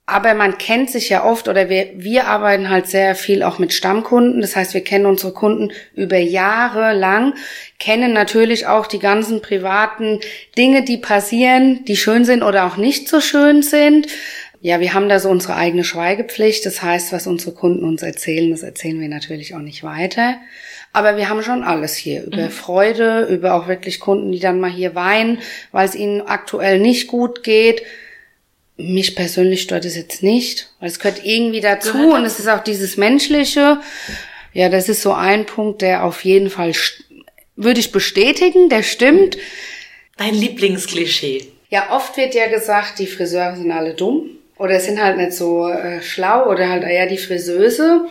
Aber 0.06 0.34
man 0.34 0.58
kennt 0.58 0.90
sich 0.90 1.08
ja 1.08 1.24
oft 1.24 1.48
oder 1.48 1.70
wir, 1.70 1.92
wir 1.96 2.28
arbeiten 2.28 2.70
halt 2.70 2.88
sehr 2.88 3.16
viel 3.16 3.42
auch 3.42 3.58
mit 3.58 3.72
Stammkunden. 3.74 4.42
Das 4.42 4.56
heißt, 4.58 4.74
wir 4.74 4.84
kennen 4.84 5.06
unsere 5.06 5.32
Kunden 5.32 5.72
über 5.96 6.18
Jahre 6.18 6.94
lang, 6.94 7.36
kennen 7.80 8.12
natürlich 8.12 8.68
auch 8.68 8.86
die 8.86 9.00
ganzen 9.00 9.42
privaten 9.42 10.20
Dinge, 10.58 10.84
die 10.84 10.98
passieren, 10.98 11.86
die 11.86 11.96
schön 11.96 12.26
sind 12.26 12.44
oder 12.44 12.66
auch 12.66 12.76
nicht 12.76 13.08
so 13.08 13.22
schön 13.22 13.64
sind. 13.64 14.08
Ja, 14.60 14.82
wir 14.82 14.94
haben 14.94 15.08
da 15.08 15.20
so 15.20 15.30
unsere 15.30 15.56
eigene 15.56 15.86
Schweigepflicht. 15.86 16.66
Das 16.66 16.82
heißt, 16.82 17.14
was 17.14 17.26
unsere 17.26 17.54
Kunden 17.54 17.86
uns 17.86 18.02
erzählen, 18.02 18.52
das 18.52 18.64
erzählen 18.64 19.00
wir 19.00 19.10
natürlich 19.10 19.56
auch 19.56 19.60
nicht 19.60 19.84
weiter. 19.84 20.36
Aber 20.92 21.16
wir 21.16 21.30
haben 21.30 21.44
schon 21.44 21.64
alles 21.64 21.96
hier. 21.96 22.26
Über 22.26 22.44
mhm. 22.44 22.52
Freude, 22.52 23.26
über 23.30 23.54
auch 23.54 23.70
wirklich 23.70 24.02
Kunden, 24.02 24.34
die 24.34 24.40
dann 24.40 24.60
mal 24.60 24.70
hier 24.70 24.96
weinen, 24.96 25.40
weil 25.72 25.88
es 25.88 25.96
ihnen 25.96 26.22
aktuell 26.22 26.80
nicht 26.80 27.08
gut 27.08 27.44
geht 27.44 27.84
mich 28.78 29.16
persönlich 29.16 29.62
stört 29.62 29.86
es 29.86 29.96
jetzt 29.96 30.24
nicht, 30.24 30.70
weil 30.80 30.90
es 30.90 31.00
gehört 31.00 31.24
irgendwie 31.24 31.62
dazu 31.62 31.94
gehört 31.94 32.14
und 32.14 32.26
es 32.26 32.40
ist 32.40 32.48
auch 32.48 32.64
dieses 32.64 32.98
Menschliche. 32.98 33.80
Ja, 34.54 34.70
das 34.70 34.90
ist 34.90 35.02
so 35.02 35.14
ein 35.14 35.46
Punkt, 35.46 35.82
der 35.82 36.04
auf 36.04 36.24
jeden 36.26 36.50
Fall 36.50 36.74
würde 37.56 37.80
ich 37.80 37.92
bestätigen, 37.92 38.70
der 38.70 38.84
stimmt. 38.84 39.38
Dein 40.18 40.34
Lieblingsklischee. 40.34 41.48
Ja, 41.70 41.96
oft 41.96 42.18
wird 42.18 42.36
ja 42.36 42.48
gesagt, 42.48 43.00
die 43.00 43.08
Friseure 43.08 43.56
sind 43.56 43.72
alle 43.72 43.94
dumm 43.94 44.30
oder 44.58 44.80
sind 44.80 45.02
halt 45.02 45.18
nicht 45.18 45.34
so 45.34 45.68
äh, 45.68 46.02
schlau 46.02 46.50
oder 46.50 46.70
halt 46.70 46.84
eher 46.84 47.08
die 47.08 47.18
Friseuse. 47.18 48.06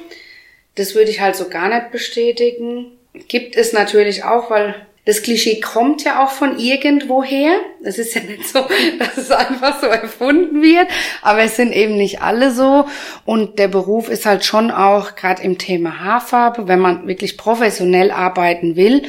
Das 0.75 0.95
würde 0.95 1.11
ich 1.11 1.21
halt 1.21 1.37
so 1.37 1.49
gar 1.49 1.69
nicht 1.69 1.93
bestätigen. 1.93 2.93
Gibt 3.29 3.57
es 3.57 3.73
natürlich 3.73 4.25
auch, 4.25 4.51
weil 4.51 4.75
das 5.05 5.23
Klischee 5.23 5.61
kommt 5.61 6.05
ja 6.05 6.25
auch 6.25 6.31
von 6.31 6.59
irgendwoher. 6.59 7.57
Es 7.83 7.99
ist 7.99 8.15
ja 8.15 8.23
nicht 8.23 8.49
so, 8.49 8.61
dass 8.99 9.17
es 9.17 9.31
einfach 9.31 9.81
so 9.81 9.87
erfunden 9.87 10.63
wird, 10.63 10.87
aber 11.23 11.41
es 11.41 11.57
sind 11.57 11.73
eben 11.73 11.97
nicht 11.97 12.23
alle 12.23 12.53
so. 12.53 12.87
Und 13.25 13.59
der 13.59 13.69
Beruf 13.69 14.09
ist 14.09 14.27
halt 14.27 14.45
schon 14.45 14.71
auch, 14.71 15.17
gerade 15.17 15.43
im 15.43 15.59
Thema 15.59 16.01
Haarfarbe, 16.01 16.69
wenn 16.69 16.79
man 16.79 17.09
wirklich 17.09 17.37
professionell 17.37 18.13
arbeiten 18.13 18.77
will, 18.77 19.03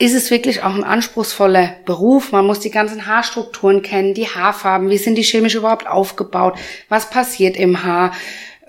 ist 0.00 0.14
es 0.14 0.30
wirklich 0.30 0.62
auch 0.62 0.74
ein 0.74 0.84
anspruchsvoller 0.84 1.74
Beruf. 1.84 2.30
Man 2.30 2.46
muss 2.46 2.60
die 2.60 2.70
ganzen 2.70 3.06
Haarstrukturen 3.06 3.82
kennen, 3.82 4.14
die 4.14 4.28
Haarfarben, 4.28 4.90
wie 4.90 4.98
sind 4.98 5.16
die 5.16 5.22
chemisch 5.22 5.56
überhaupt 5.56 5.88
aufgebaut, 5.88 6.56
was 6.88 7.10
passiert 7.10 7.56
im 7.56 7.82
Haar 7.84 8.12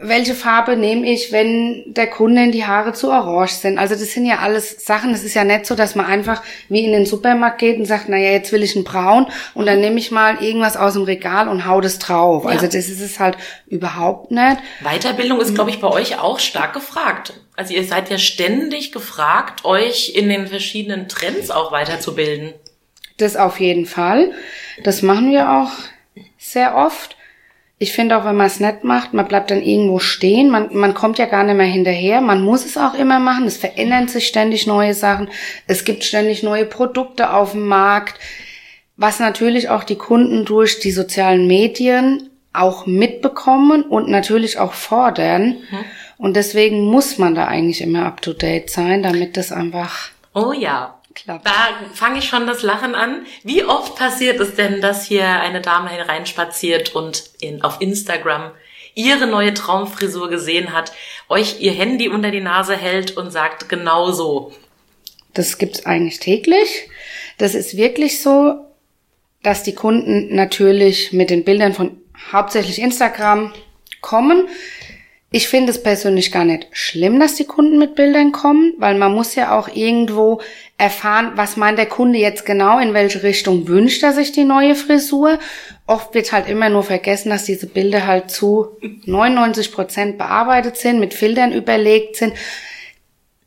welche 0.02 0.34
Farbe 0.34 0.78
nehme 0.78 1.12
ich, 1.12 1.34
wenn 1.34 1.84
der 1.94 2.08
Kunde 2.08 2.52
die 2.52 2.66
Haare 2.66 2.94
zu 2.94 3.10
orange 3.10 3.52
sind. 3.52 3.78
Also 3.78 3.96
das 3.96 4.14
sind 4.14 4.26
ja 4.26 4.40
alles 4.40 4.86
Sachen. 4.86 5.14
Es 5.14 5.26
ist 5.26 5.34
ja 5.34 5.44
nicht 5.44 5.66
so, 5.66 5.76
dass 5.76 5.96
man 5.96 6.06
einfach 6.06 6.42
wie 6.70 6.86
in 6.86 6.94
den 6.94 7.06
Supermarkt 7.06 7.60
geht 7.60 7.78
und 7.78 7.86
sagt, 7.86 8.08
naja, 8.08 8.32
jetzt 8.32 8.52
will 8.54 8.64
ich 8.64 8.76
einen 8.76 8.86
Braun 8.86 9.28
und 9.54 9.66
dann 9.66 9.82
nehme 9.82 10.00
ich 10.00 10.10
mal 10.10 10.42
irgendwas 10.42 10.78
aus 10.78 10.94
dem 10.94 11.04
Regal 11.04 11.50
und 11.50 11.66
hau 11.66 11.82
das 11.82 12.00
drauf. 12.00 12.46
Ja. 12.46 12.52
Also 12.52 12.66
das 12.66 12.88
ist 12.88 13.02
es 13.02 13.20
halt 13.20 13.38
überhaupt 13.68 14.32
nicht. 14.32 14.58
Weiterbildung 14.82 15.42
ist, 15.42 15.54
glaube 15.54 15.70
ich, 15.70 15.82
bei 15.82 15.90
euch 15.90 16.18
auch 16.18 16.40
stark 16.40 16.74
gefragt. 16.74 17.34
Also 17.58 17.74
ihr 17.74 17.84
seid 17.84 18.10
ja 18.10 18.18
ständig 18.18 18.94
gefragt, 18.94 19.66
euch 19.66 20.14
in 20.16 20.30
den 20.30 20.48
verschiedenen 20.48 21.10
Trends 21.10 21.52
auch 21.52 21.74
weiterzubilden. 21.74 22.54
Das 23.18 23.36
auf 23.36 23.60
jeden 23.60 23.86
Fall. 23.86 24.32
Das 24.86 25.02
machen 25.02 25.32
wir 25.32 25.52
auch 25.52 25.72
sehr 26.38 26.76
oft 26.78 27.18
ich 27.82 27.94
finde 27.94 28.18
auch, 28.18 28.26
wenn 28.26 28.36
man 28.36 28.48
es 28.48 28.60
nicht 28.60 28.84
macht, 28.84 29.14
man 29.14 29.28
bleibt 29.28 29.52
dann 29.52 29.64
irgendwo 29.64 30.00
stehen, 30.00 30.50
man, 30.50 30.76
man 30.76 30.94
kommt 30.94 31.18
ja 31.18 31.26
gar 31.26 31.46
nicht 31.46 31.56
mehr 31.56 31.66
hinterher, 31.66 32.20
man 32.20 32.44
muss 32.44 32.66
es 32.66 32.78
auch 32.78 32.94
immer 32.94 33.20
machen, 33.20 33.48
es 33.48 33.56
verändern 33.56 34.10
sich 34.10 34.28
ständig 34.28 34.68
neue 34.68 34.94
Sachen, 34.94 35.30
es 35.66 35.86
gibt 35.86 36.04
ständig 36.04 36.44
neue 36.44 36.66
Produkte 36.66 37.34
auf 37.34 37.54
dem 37.54 37.68
Markt, 37.68 38.20
was 38.98 39.20
natürlich 39.20 39.70
auch 39.70 39.86
die 39.86 39.96
Kunden 39.96 40.44
durch 40.44 40.82
die 40.82 40.92
sozialen 40.92 41.48
Medien 41.48 42.30
auch 42.52 42.86
mitbekommen 42.86 43.84
und 43.84 44.10
natürlich 44.10 44.60
auch 44.60 44.74
fordern. 44.74 45.58
Mhm. 45.72 45.86
Und 46.18 46.36
deswegen 46.36 46.82
muss 46.82 47.18
man 47.18 47.34
da 47.34 47.48
eigentlich 47.48 47.80
immer 47.80 48.06
up-to-date 48.06 48.70
sein, 48.70 49.04
damit 49.04 49.38
das 49.38 49.54
einfach... 49.54 50.10
Oh 50.34 50.52
ja, 50.52 50.99
klappt. 51.24 51.46
Da 51.46 51.52
fange 51.94 52.20
ich 52.20 52.26
schon 52.26 52.48
das 52.48 52.64
Lachen 52.64 52.96
an. 52.96 53.26
Wie 53.44 53.64
oft 53.64 53.96
passiert 53.96 54.40
es 54.40 54.56
denn, 54.56 54.82
dass 54.82 55.06
hier 55.06 55.28
eine 55.28 55.62
Dame 55.62 55.90
hereinspaziert 55.90 56.96
und 56.96 57.24
in, 57.40 57.62
auf 57.62 57.82
Instagram 57.82 58.52
ihre 58.96 59.28
neue 59.28 59.54
Traumfrisur 59.54 60.30
gesehen 60.30 60.74
hat, 60.74 60.92
euch 61.30 61.62
ihr 61.62 61.72
Handy 61.72 62.10
unter 62.10 62.32
die 62.32 62.42
Nase 62.42 62.76
hält 62.76 63.16
und 63.16 63.32
sagt 63.32 63.70
genau 63.70 64.12
so? 64.12 64.54
Das 65.34 65.58
gibt's 65.58 65.86
eigentlich 65.86 66.20
täglich. 66.20 66.90
Das 67.38 67.56
ist 67.56 67.78
wirklich 67.78 68.22
so, 68.22 68.66
dass 69.44 69.64
die 69.64 69.76
Kunden 69.76 70.36
natürlich 70.36 71.14
mit 71.14 71.30
den 71.30 71.44
Bildern 71.46 71.74
von 71.74 71.98
hauptsächlich 72.32 72.80
Instagram 72.80 73.54
kommen. 74.02 74.48
Ich 75.32 75.48
finde 75.48 75.72
es 75.72 75.84
persönlich 75.84 76.32
gar 76.32 76.44
nicht 76.44 76.68
schlimm, 76.72 77.20
dass 77.20 77.36
die 77.36 77.46
Kunden 77.46 77.78
mit 77.78 77.94
Bildern 77.94 78.32
kommen, 78.32 78.74
weil 78.78 78.96
man 78.96 79.14
muss 79.14 79.36
ja 79.36 79.58
auch 79.58 79.68
irgendwo 79.68 80.42
erfahren, 80.80 81.34
was 81.36 81.56
meint 81.56 81.78
der 81.78 81.86
Kunde 81.86 82.18
jetzt 82.18 82.48
genau, 82.48 82.80
in 82.80 82.96
welche 82.96 83.22
Richtung 83.22 83.68
wünscht 83.68 84.02
er 84.02 84.14
sich 84.14 84.32
die 84.32 84.44
neue 84.44 84.74
Frisur. 84.74 85.38
Oft 85.86 86.16
wird 86.16 86.32
halt 86.32 86.50
immer 86.50 86.70
nur 86.70 86.84
vergessen, 86.84 87.30
dass 87.30 87.44
diese 87.44 87.68
Bilder 87.68 88.08
halt 88.08 88.32
zu 88.32 88.78
99 89.06 89.72
Prozent 89.72 90.18
bearbeitet 90.18 90.78
sind, 90.78 91.00
mit 91.00 91.14
Filtern 91.14 91.54
überlegt 91.54 92.16
sind. 92.16 92.34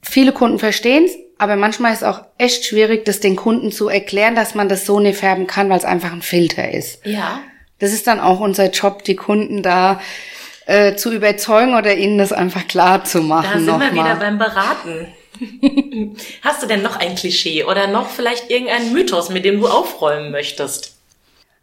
Viele 0.03 0.33
Kunden 0.33 0.61
verstehen 0.61 1.07
es, 1.07 1.17
aber 1.37 1.57
manchmal 1.57 1.93
ist 1.93 2.03
es 2.03 2.09
auch 2.09 2.21
echt 2.39 2.65
schwierig, 2.65 3.05
das 3.05 3.19
den 3.19 3.35
Kunden 3.35 3.73
zu 3.73 3.89
erklären, 3.89 4.37
dass 4.37 4.55
man 4.55 4.69
das 4.69 4.87
so 4.87 5.01
nicht 5.01 5.19
färben 5.19 5.49
kann, 5.49 5.69
weil 5.69 5.79
es 5.79 5.85
einfach 5.85 6.13
ein 6.13 6.23
Filter 6.23 6.71
ist. 6.71 7.05
Ja. 7.05 7.41
Das 7.81 7.93
ist 7.93 8.07
dann 8.07 8.21
auch 8.21 8.39
unser 8.39 8.71
Job, 8.71 9.03
die 9.03 9.17
Kunden 9.17 9.65
da 9.65 10.01
äh, 10.67 10.95
zu 10.95 11.13
überzeugen 11.13 11.75
oder 11.75 11.95
ihnen 11.95 12.19
das 12.19 12.33
einfach 12.33 12.67
klar 12.67 13.05
zu 13.05 13.23
machen. 13.23 13.67
Da 13.67 13.73
sind 13.73 13.81
wir 13.81 13.93
wieder 13.93 14.17
beim 14.17 14.39
Beraten. 14.39 15.09
Hast 16.43 16.63
du 16.63 16.67
denn 16.67 16.83
noch 16.83 16.97
ein 16.97 17.15
Klischee 17.15 17.65
oder 17.65 17.87
noch 17.87 18.09
vielleicht 18.09 18.51
irgendeinen 18.51 18.93
Mythos, 18.93 19.31
mit 19.31 19.45
dem 19.45 19.61
du 19.61 19.69
aufräumen 19.69 20.31
möchtest? 20.31 20.97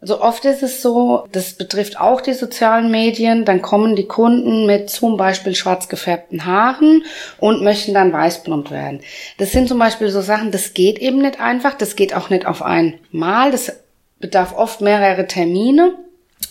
Also 0.02 0.22
oft 0.22 0.46
ist 0.46 0.64
es 0.64 0.82
so, 0.82 1.28
das 1.34 1.54
betrifft 1.54 2.00
auch 2.00 2.22
die 2.22 2.34
sozialen 2.34 2.90
Medien, 2.90 3.44
dann 3.44 3.62
kommen 3.62 3.98
die 3.98 4.08
Kunden 4.08 4.66
mit 4.66 4.90
zum 4.90 5.18
Beispiel 5.18 5.56
schwarz 5.56 5.90
gefärbten 5.90 6.46
Haaren 6.46 7.04
und 7.38 7.64
möchten 7.64 7.94
dann 7.94 8.14
weißblond 8.14 8.72
werden. 8.72 9.02
Das 9.40 9.52
sind 9.52 9.68
zum 9.68 9.78
Beispiel 9.78 10.10
so 10.10 10.22
Sachen, 10.22 10.52
das 10.52 10.74
geht 10.74 11.00
eben 11.00 11.22
nicht 11.22 11.42
einfach, 11.42 11.74
das 11.74 11.98
geht 11.98 12.16
auch 12.16 12.30
nicht 12.30 12.46
auf 12.46 12.62
einmal, 12.62 13.52
das 13.52 13.74
bedarf 14.20 14.54
oft 14.56 14.80
mehrere 14.80 15.28
Termine. 15.28 15.96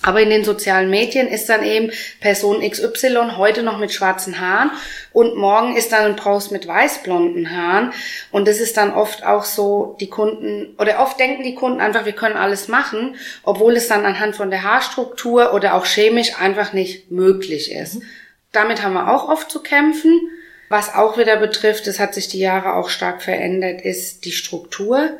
Aber 0.09 0.23
in 0.23 0.31
den 0.31 0.43
sozialen 0.43 0.89
Medien 0.89 1.29
ist 1.29 1.51
dann 1.51 1.63
eben 1.63 1.93
Person 2.19 2.67
XY 2.67 3.33
heute 3.37 3.63
noch 3.63 3.77
mit 3.77 3.93
schwarzen 3.93 4.41
Haaren 4.41 4.71
und 5.13 5.37
morgen 5.37 5.77
ist 5.77 5.93
dann 5.93 6.07
ein 6.07 6.17
Post 6.17 6.51
mit 6.51 6.67
weißblonden 6.67 7.55
Haaren. 7.55 7.93
Und 8.31 8.49
das 8.49 8.59
ist 8.59 8.79
dann 8.79 8.95
oft 8.95 9.23
auch 9.27 9.45
so, 9.45 9.99
die 10.01 10.09
Kunden, 10.09 10.75
oder 10.79 11.01
oft 11.01 11.21
denken 11.21 11.43
die 11.43 11.55
Kunden 11.55 11.83
einfach, 11.83 12.07
wir 12.07 12.15
können 12.15 12.39
alles 12.39 12.69
machen, 12.69 13.17
obwohl 13.43 13.77
es 13.77 13.87
dann 13.87 14.07
anhand 14.07 14.35
von 14.35 14.49
der 14.51 14.63
Haarstruktur 14.63 15.53
oder 15.53 15.75
auch 15.75 15.85
chemisch 15.85 16.41
einfach 16.41 16.73
nicht 16.73 17.11
möglich 17.11 17.71
ist. 17.71 17.97
Mhm. 17.97 18.03
Damit 18.53 18.83
haben 18.83 18.95
wir 18.95 19.13
auch 19.13 19.29
oft 19.29 19.51
zu 19.51 19.63
kämpfen. 19.63 20.19
Was 20.71 20.95
auch 20.95 21.19
wieder 21.19 21.37
betrifft, 21.37 21.87
das 21.87 21.99
hat 21.99 22.15
sich 22.15 22.29
die 22.29 22.39
Jahre 22.39 22.77
auch 22.77 22.89
stark 22.89 23.21
verändert, 23.21 23.83
ist 23.83 24.25
die 24.25 24.33
Struktur. 24.33 25.19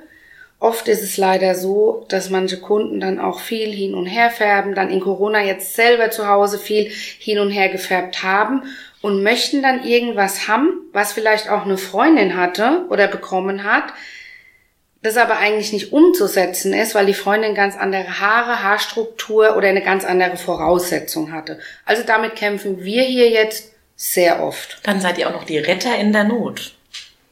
Oft 0.61 0.89
ist 0.89 1.03
es 1.03 1.17
leider 1.17 1.55
so, 1.55 2.05
dass 2.09 2.31
manche 2.31 2.59
Kunden 2.59 2.99
dann 2.99 3.21
auch 3.21 3.39
viel 3.39 3.71
hin 3.71 3.95
und 3.95 4.07
her 4.07 4.31
färben, 4.31 4.75
dann 4.75 4.91
in 4.91 5.01
Corona 5.01 5.45
jetzt 5.45 5.75
selber 5.75 6.11
zu 6.11 6.27
Hause 6.27 6.59
viel 6.59 6.91
hin 6.91 7.39
und 7.39 7.51
her 7.51 7.69
gefärbt 7.69 8.25
haben 8.25 8.65
und 9.01 9.23
möchten 9.23 9.63
dann 9.63 9.85
irgendwas 9.85 10.49
haben, 10.49 10.81
was 10.93 11.13
vielleicht 11.13 11.49
auch 11.49 11.65
eine 11.65 11.79
Freundin 11.79 12.37
hatte 12.37 12.87
oder 12.91 13.07
bekommen 13.07 13.63
hat, 13.63 13.85
das 15.01 15.17
aber 15.17 15.39
eigentlich 15.39 15.73
nicht 15.73 15.93
umzusetzen 15.93 16.73
ist, 16.73 16.97
weil 16.97 17.07
die 17.07 17.15
Freundin 17.15 17.55
ganz 17.55 17.77
andere 17.77 18.19
Haare, 18.21 18.65
Haarstruktur 18.65 19.57
oder 19.57 19.69
eine 19.69 19.83
ganz 19.83 20.05
andere 20.05 20.37
Voraussetzung 20.37 21.31
hatte. 21.31 21.61
Also 21.85 22.03
damit 22.03 22.35
kämpfen 22.35 22.83
wir 22.83 23.05
hier 23.05 23.31
jetzt 23.31 23.73
sehr 23.95 24.43
oft. 24.43 24.81
Dann 24.83 25.01
seid 25.01 25.19
ihr 25.19 25.29
auch 25.29 25.33
noch 25.33 25.45
die 25.45 25.59
Retter 25.59 25.97
in 25.97 26.13
der 26.13 26.25
Not. 26.25 26.75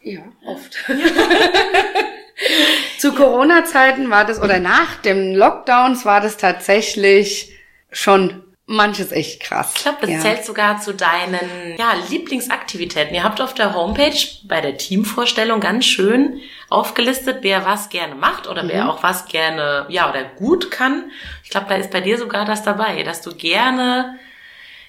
Ja, 0.01 0.21
oft. 0.45 0.77
Zu 2.99 3.15
Corona-Zeiten 3.15 4.11
war 4.11 4.25
das, 4.25 4.41
oder 4.41 4.59
nach 4.59 4.97
dem 4.97 5.35
Lockdowns 5.35 6.05
war 6.05 6.21
das 6.21 6.37
tatsächlich 6.37 7.53
schon 7.91 8.43
manches 8.67 9.13
echt 9.13 9.41
krass. 9.41 9.75
Ich 9.77 9.83
glaube, 9.83 9.99
das 10.03 10.11
ja. 10.11 10.21
zählt 10.21 10.45
sogar 10.45 10.81
zu 10.81 10.93
deinen 10.93 11.77
ja, 11.79 11.93
Lieblingsaktivitäten. 12.11 13.15
Ihr 13.15 13.23
habt 13.23 13.41
auf 13.41 13.55
der 13.55 13.75
Homepage 13.75 14.19
bei 14.45 14.61
der 14.61 14.77
Teamvorstellung 14.77 15.61
ganz 15.61 15.87
schön 15.87 16.41
aufgelistet, 16.69 17.39
wer 17.43 17.65
was 17.65 17.89
gerne 17.89 18.17
macht 18.17 18.49
oder 18.49 18.65
mhm. 18.65 18.69
wer 18.69 18.91
auch 18.91 19.03
was 19.05 19.27
gerne, 19.27 19.87
ja, 19.89 20.11
oder 20.11 20.25
gut 20.25 20.71
kann. 20.73 21.13
Ich 21.45 21.51
glaube, 21.51 21.67
da 21.69 21.77
ist 21.77 21.93
bei 21.93 22.01
dir 22.01 22.19
sogar 22.19 22.45
das 22.45 22.65
dabei, 22.65 23.05
dass 23.05 23.23
du 23.23 23.35
gerne 23.35 24.19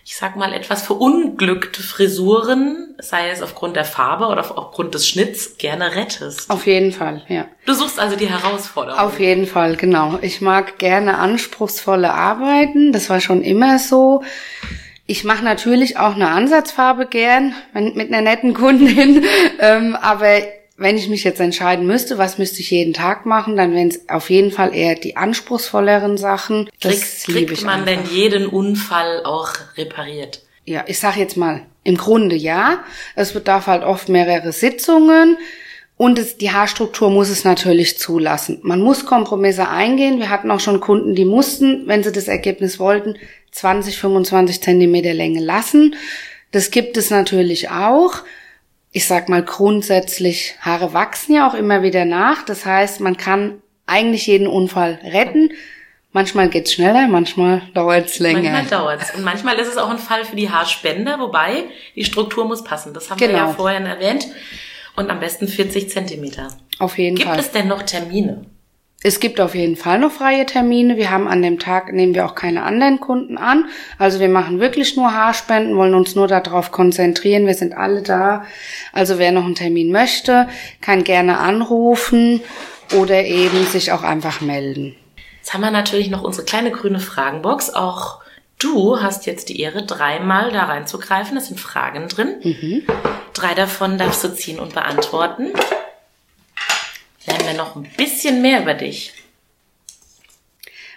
ich 0.08 0.15
sag 0.15 0.38
mal, 0.38 0.54
etwas 0.54 0.84
verunglückte 0.84 1.84
Frisuren, 1.84 2.96
sei 2.98 3.30
es 3.30 3.41
aufgrund 3.41 3.76
der 3.76 3.84
Farbe 3.84 4.28
oder 4.28 4.58
aufgrund 4.58 4.96
des 4.96 5.06
Schnitts, 5.06 5.58
gerne 5.58 5.96
rettest. 5.96 6.50
Auf 6.50 6.65
jeden 6.65 6.93
Fall, 6.93 7.24
ja. 7.28 7.43
Du 7.65 7.74
suchst 7.74 8.00
also 8.00 8.15
die 8.15 8.30
Herausforderung. 8.30 9.02
Auf 9.02 9.20
jeden 9.20 9.46
Fall, 9.46 9.76
genau. 9.76 10.17
Ich 10.22 10.39
mag 10.39 10.78
gerne 10.78 11.17
anspruchsvolle 11.17 12.13
Arbeiten. 12.13 12.93
Das 12.93 13.10
war 13.10 13.20
schon 13.20 13.41
immer 13.41 13.80
so. 13.80 14.24
Ich 15.08 15.26
mache 15.26 15.43
natürlich 15.43 15.98
auch 15.98 16.15
eine 16.15 16.30
Ansatzfarbe 16.30 17.08
gern 17.08 17.54
mit 17.74 18.08
einer 18.08 18.22
netten 18.22 18.54
Kundin, 18.54 19.26
ähm, 19.60 19.98
aber 19.98 20.39
wenn 20.77 20.95
ich 20.95 21.09
mich 21.09 21.23
jetzt 21.23 21.39
entscheiden 21.39 21.87
müsste, 21.87 22.19
was 22.19 22.37
müsste 22.37 22.59
ich 22.59 22.69
jeden 22.69 22.93
Tag 22.93 23.25
machen, 23.25 23.57
dann 23.57 23.73
wären 23.73 23.87
es 23.87 24.07
auf 24.09 24.29
jeden 24.29 24.51
Fall 24.51 24.75
eher 24.75 24.93
die 24.93 25.17
anspruchsvolleren 25.17 26.17
Sachen. 26.17 26.69
Das 26.79 27.23
kriegt, 27.23 27.47
kriegt 27.49 27.63
man 27.63 27.81
einfach. 27.81 28.03
denn 28.03 28.15
jeden 28.15 28.47
Unfall 28.47 29.23
auch 29.23 29.53
repariert? 29.75 30.41
Ja, 30.65 30.83
ich 30.85 30.99
sag 30.99 31.17
jetzt 31.17 31.35
mal, 31.35 31.65
im 31.83 31.97
Grunde 31.97 32.35
ja. 32.35 32.83
Es 33.15 33.33
bedarf 33.33 33.65
halt 33.67 33.83
oft 33.83 34.07
mehrere 34.07 34.51
Sitzungen. 34.51 35.37
Und 35.95 36.19
es, 36.19 36.37
die 36.37 36.51
Haarstruktur 36.51 37.09
muss 37.09 37.29
es 37.29 37.43
natürlich 37.43 37.97
zulassen. 37.97 38.59
Man 38.61 38.81
muss 38.81 39.07
Kompromisse 39.07 39.67
eingehen. 39.67 40.19
Wir 40.19 40.29
hatten 40.29 40.51
auch 40.51 40.59
schon 40.59 40.79
Kunden, 40.79 41.15
die 41.15 41.25
mussten, 41.25 41.87
wenn 41.87 42.03
sie 42.03 42.11
das 42.11 42.27
Ergebnis 42.27 42.79
wollten, 42.79 43.15
20, 43.51 43.97
25 43.97 44.61
Zentimeter 44.61 45.15
Länge 45.15 45.39
lassen. 45.39 45.95
Das 46.51 46.69
gibt 46.69 46.97
es 46.97 47.09
natürlich 47.09 47.71
auch 47.71 48.21
ich 48.97 49.05
sag 49.05 49.29
mal 49.29 49.43
grundsätzlich, 49.43 50.55
Haare 50.60 50.91
wachsen 50.91 51.36
ja 51.36 51.47
auch 51.47 51.53
immer 51.53 51.83
wieder 51.83 52.03
nach. 52.03 52.43
Das 52.43 52.65
heißt, 52.65 52.99
man 52.99 53.15
kann 53.15 53.62
eigentlich 53.86 54.25
jeden 54.25 54.47
Unfall 54.47 54.99
retten. 55.03 55.51
Manchmal 56.13 56.49
geht's 56.49 56.73
schneller, 56.73 57.07
manchmal 57.07 57.62
dauert's 57.75 58.17
länger. 58.17 58.49
Manchmal 58.49 58.65
dauert's. 58.65 59.13
Und 59.13 59.23
manchmal 59.23 59.55
ist 59.60 59.67
es 59.67 59.77
auch 59.77 59.91
ein 59.91 59.99
Fall 59.99 60.25
für 60.25 60.36
die 60.36 60.49
Haarspender, 60.49 61.19
wobei 61.19 61.65
die 61.95 62.05
Struktur 62.05 62.45
muss 62.45 62.63
passen. 62.63 62.95
Das 62.95 63.12
haben 63.12 63.19
genau. 63.19 63.33
wir 63.33 63.38
ja 63.38 63.45
genau. 63.45 63.55
vorhin 63.55 63.86
erwähnt. 63.86 64.27
Und 64.95 65.12
am 65.12 65.19
besten 65.19 65.47
40 65.47 65.91
Zentimeter. 65.91 66.47
Auf 66.79 66.97
jeden 66.97 67.17
Gibt 67.17 67.27
Fall. 67.27 67.38
Gibt 67.38 67.45
es 67.45 67.53
denn 67.53 67.67
noch 67.67 67.83
Termine? 67.83 68.47
Es 69.03 69.19
gibt 69.19 69.39
auf 69.39 69.53
jeden 69.53 69.75
Fall 69.75 69.99
noch 69.99 70.12
freie 70.12 70.47
Termine. 70.47 70.97
Wir 70.97 71.12
haben 71.12 71.27
an 71.27 71.43
dem 71.43 71.60
Tag, 71.60 71.93
nehmen 71.93 72.15
wir 72.15 72.25
auch 72.25 72.33
keine 72.33 72.63
anderen 72.63 72.99
Kunden 72.99 73.38
an. 73.38 73.65
Also 73.99 74.19
wir 74.19 74.27
machen 74.27 74.60
wirklich 74.60 74.95
nur 74.95 75.13
Haarspenden, 75.13 75.77
wollen 75.77 75.93
uns 75.93 76.15
nur 76.15 76.27
darauf 76.27 76.71
konzentrieren. 76.71 77.45
Wir 77.45 77.53
sind 77.53 77.77
alle 77.77 78.01
da. 78.01 78.43
Also 78.93 79.19
wer 79.19 79.31
noch 79.31 79.45
einen 79.45 79.53
Termin 79.53 79.91
möchte, 79.91 80.49
kann 80.81 81.03
gerne 81.03 81.38
anrufen 81.38 82.41
oder 82.99 83.23
eben 83.23 83.65
sich 83.65 83.91
auch 83.91 84.01
einfach 84.01 84.41
melden. 84.41 84.95
Jetzt 85.38 85.53
haben 85.53 85.62
wir 85.62 85.71
natürlich 85.71 86.10
noch 86.10 86.23
unsere 86.23 86.45
kleine 86.45 86.71
grüne 86.71 86.99
Fragenbox. 86.99 87.69
Auch 87.69 88.21
du 88.57 88.99
hast 88.99 89.27
jetzt 89.27 89.49
die 89.49 89.62
Ehre, 89.62 89.86
dreimal 89.86 90.51
da 90.51 90.63
reinzugreifen. 90.63 91.38
Es 91.38 91.47
sind 91.47 91.60
Fragen 91.60 92.07
drin. 92.07 92.36
Mhm. 92.41 92.83
Drei 93.33 93.53
davon 93.53 93.99
darfst 93.99 94.23
du 94.23 94.33
ziehen 94.33 94.60
und 94.60 94.73
beantworten 94.73 95.51
wir 97.47 97.53
noch 97.53 97.75
ein 97.75 97.89
bisschen 97.97 98.41
mehr 98.41 98.62
über 98.62 98.73
dich. 98.73 99.13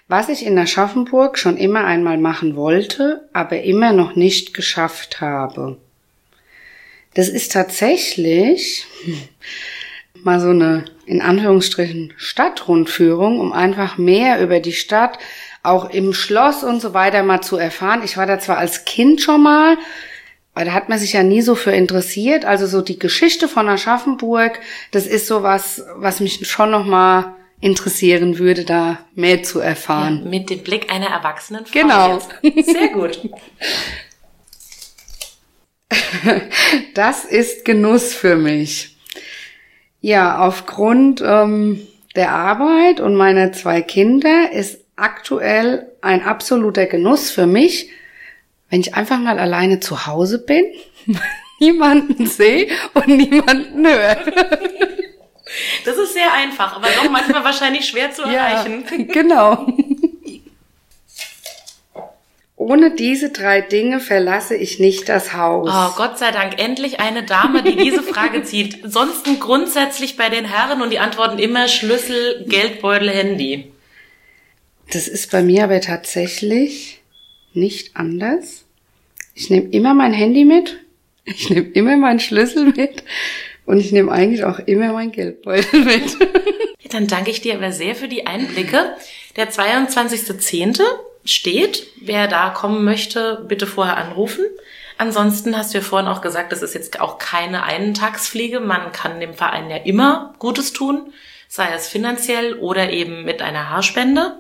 Was 0.09 0.29
ich 0.29 0.45
in 0.45 0.59
Aschaffenburg 0.59 1.39
schon 1.39 1.57
immer 1.57 1.85
einmal 1.85 2.19
machen 2.19 2.57
wollte, 2.57 3.29
aber 3.33 3.63
immer 3.63 3.93
noch 3.93 4.17
nicht 4.17 4.55
geschafft 4.55 5.21
habe. 5.21 5.79
Das 7.15 7.29
ist 7.29 7.53
tatsächlich 7.53 8.87
mal 10.15 10.41
so 10.41 10.51
eine, 10.51 10.85
in 11.07 11.23
Anführungsstrichen, 11.23 12.13
Stadtrundführung, 12.17 13.39
um 13.39 13.53
einfach 13.53 13.99
mehr 13.99 14.43
über 14.43 14.61
die 14.61 14.73
Stadt, 14.73 15.19
auch 15.63 15.91
im 15.91 16.13
Schloss 16.13 16.65
und 16.65 16.81
so 16.81 16.95
weiter 16.95 17.23
mal 17.23 17.41
zu 17.41 17.57
erfahren. 17.57 18.03
Ich 18.05 18.17
war 18.17 18.27
da 18.27 18.39
zwar 18.39 18.59
als 18.59 18.85
Kind 18.85 19.21
schon 19.21 19.43
mal, 19.43 19.77
aber 20.55 20.65
da 20.65 20.73
hat 20.73 20.89
man 20.89 20.99
sich 20.99 21.13
ja 21.13 21.23
nie 21.23 21.43
so 21.43 21.55
für 21.55 21.71
interessiert. 21.71 22.45
Also 22.45 22.67
so 22.67 22.83
die 22.83 22.99
Geschichte 22.99 23.49
von 23.49 23.69
Aschaffenburg, 23.69 24.61
das 24.91 25.07
ist 25.07 25.27
so 25.27 25.43
was, 25.43 25.85
was 25.97 26.21
mich 26.21 26.49
schon 26.49 26.71
noch 26.71 26.85
mal 26.85 27.37
interessieren 27.61 28.39
würde, 28.39 28.65
da 28.65 28.99
mehr 29.15 29.43
zu 29.43 29.61
erfahren. 29.61 30.23
Ja, 30.25 30.31
mit 30.31 30.51
dem 30.51 30.63
Blick 30.63 30.93
einer 30.93 31.09
erwachsenen 31.09 31.67
Frau. 31.67 31.81
Genau. 31.81 32.21
Jetzt. 32.43 32.67
Sehr 32.67 32.89
gut. 32.89 33.21
Das 36.95 37.25
ist 37.25 37.65
Genuss 37.65 38.15
für 38.15 38.37
mich. 38.37 38.97
Ja, 40.01 40.39
aufgrund 40.39 41.21
ähm, 41.21 41.87
der 42.15 42.33
Arbeit 42.33 43.01
und 43.01 43.17
meiner 43.17 43.53
zwei 43.53 43.83
Kinder 43.83 44.53
ist 44.53 44.85
aktuell 44.97 45.91
ein 46.01 46.23
absoluter 46.23 46.87
Genuss 46.87 47.31
für 47.31 47.47
mich, 47.47 47.91
wenn 48.71 48.81
ich 48.81 48.95
einfach 48.95 49.19
mal 49.19 49.39
alleine 49.39 49.81
zu 49.81 50.07
Hause 50.07 50.39
bin, 50.39 50.65
niemanden 51.61 52.27
sehe 52.27 52.69
und 52.95 53.09
niemanden 53.09 53.87
höre. 53.87 54.17
Das 55.85 55.97
ist 55.97 56.15
sehr 56.15 56.33
einfach, 56.33 56.77
aber 56.77 56.87
doch 56.89 57.11
manchmal 57.11 57.45
wahrscheinlich 57.45 57.87
schwer 57.87 58.13
zu 58.13 58.23
erreichen. 58.23 58.85
Ja, 58.89 59.05
genau. 59.13 59.67
Ohne 62.57 62.95
diese 62.95 63.31
drei 63.31 63.63
Dinge 63.63 64.01
verlasse 64.01 64.55
ich 64.55 64.79
nicht 64.79 65.09
das 65.09 65.33
Haus. 65.33 65.71
Oh, 65.73 65.97
Gott 65.97 66.19
sei 66.19 66.31
Dank, 66.31 66.61
endlich 66.61 67.01
eine 67.01 67.25
Dame, 67.25 67.63
die 67.63 67.75
diese 67.75 68.03
Frage 68.03 68.43
zieht. 68.45 68.81
Sonst 68.85 69.25
grundsätzlich 69.41 70.17
bei 70.17 70.29
den 70.29 70.45
Herren 70.45 70.83
und 70.83 70.91
die 70.91 70.99
antworten 70.99 71.39
immer 71.39 71.69
Schlüssel, 71.69 72.45
Geldbeutel, 72.47 73.09
Handy. 73.09 73.73
Das 74.93 75.09
ist 75.09 75.31
bei 75.31 75.43
mir 75.43 75.65
aber 75.65 75.81
tatsächlich 75.81 77.01
nicht 77.55 77.97
anders. 77.97 78.60
Ich 79.41 79.49
nehme 79.49 79.71
immer 79.71 79.95
mein 79.95 80.13
Handy 80.13 80.45
mit, 80.45 80.77
ich 81.25 81.49
nehme 81.49 81.69
immer 81.69 81.97
meinen 81.97 82.21
Schlüssel 82.21 82.75
mit 82.77 83.03
und 83.65 83.79
ich 83.79 83.91
nehme 83.91 84.13
eigentlich 84.13 84.45
auch 84.45 84.59
immer 84.59 84.93
mein 84.93 85.13
Geldbeutel 85.13 85.83
mit. 85.83 86.19
Ja, 86.79 86.91
dann 86.91 87.07
danke 87.07 87.31
ich 87.31 87.41
dir 87.41 87.55
aber 87.55 87.73
sehr 87.73 87.95
für 87.95 88.07
die 88.07 88.27
Einblicke. 88.27 88.97
Der 89.37 89.51
22.10. 89.51 90.83
steht. 91.25 91.87
Wer 92.03 92.29
da 92.29 92.51
kommen 92.51 92.85
möchte, 92.85 93.43
bitte 93.49 93.67
vorher 93.67 93.97
anrufen. 93.97 94.45
Ansonsten 94.99 95.57
hast 95.57 95.73
du 95.73 95.79
ja 95.79 95.85
vorhin 95.85 96.09
auch 96.09 96.21
gesagt, 96.21 96.53
das 96.53 96.61
ist 96.61 96.75
jetzt 96.75 97.01
auch 97.01 97.17
keine 97.17 97.63
Eintagsfliege. 97.63 98.61
Man 98.61 98.93
kann 98.93 99.21
dem 99.21 99.33
Verein 99.33 99.71
ja 99.71 99.79
immer 99.79 100.35
Gutes 100.39 100.75
tun, 100.75 101.15
sei 101.49 101.73
es 101.75 101.89
finanziell 101.89 102.59
oder 102.59 102.91
eben 102.91 103.25
mit 103.25 103.41
einer 103.41 103.71
Haarspende. 103.71 104.37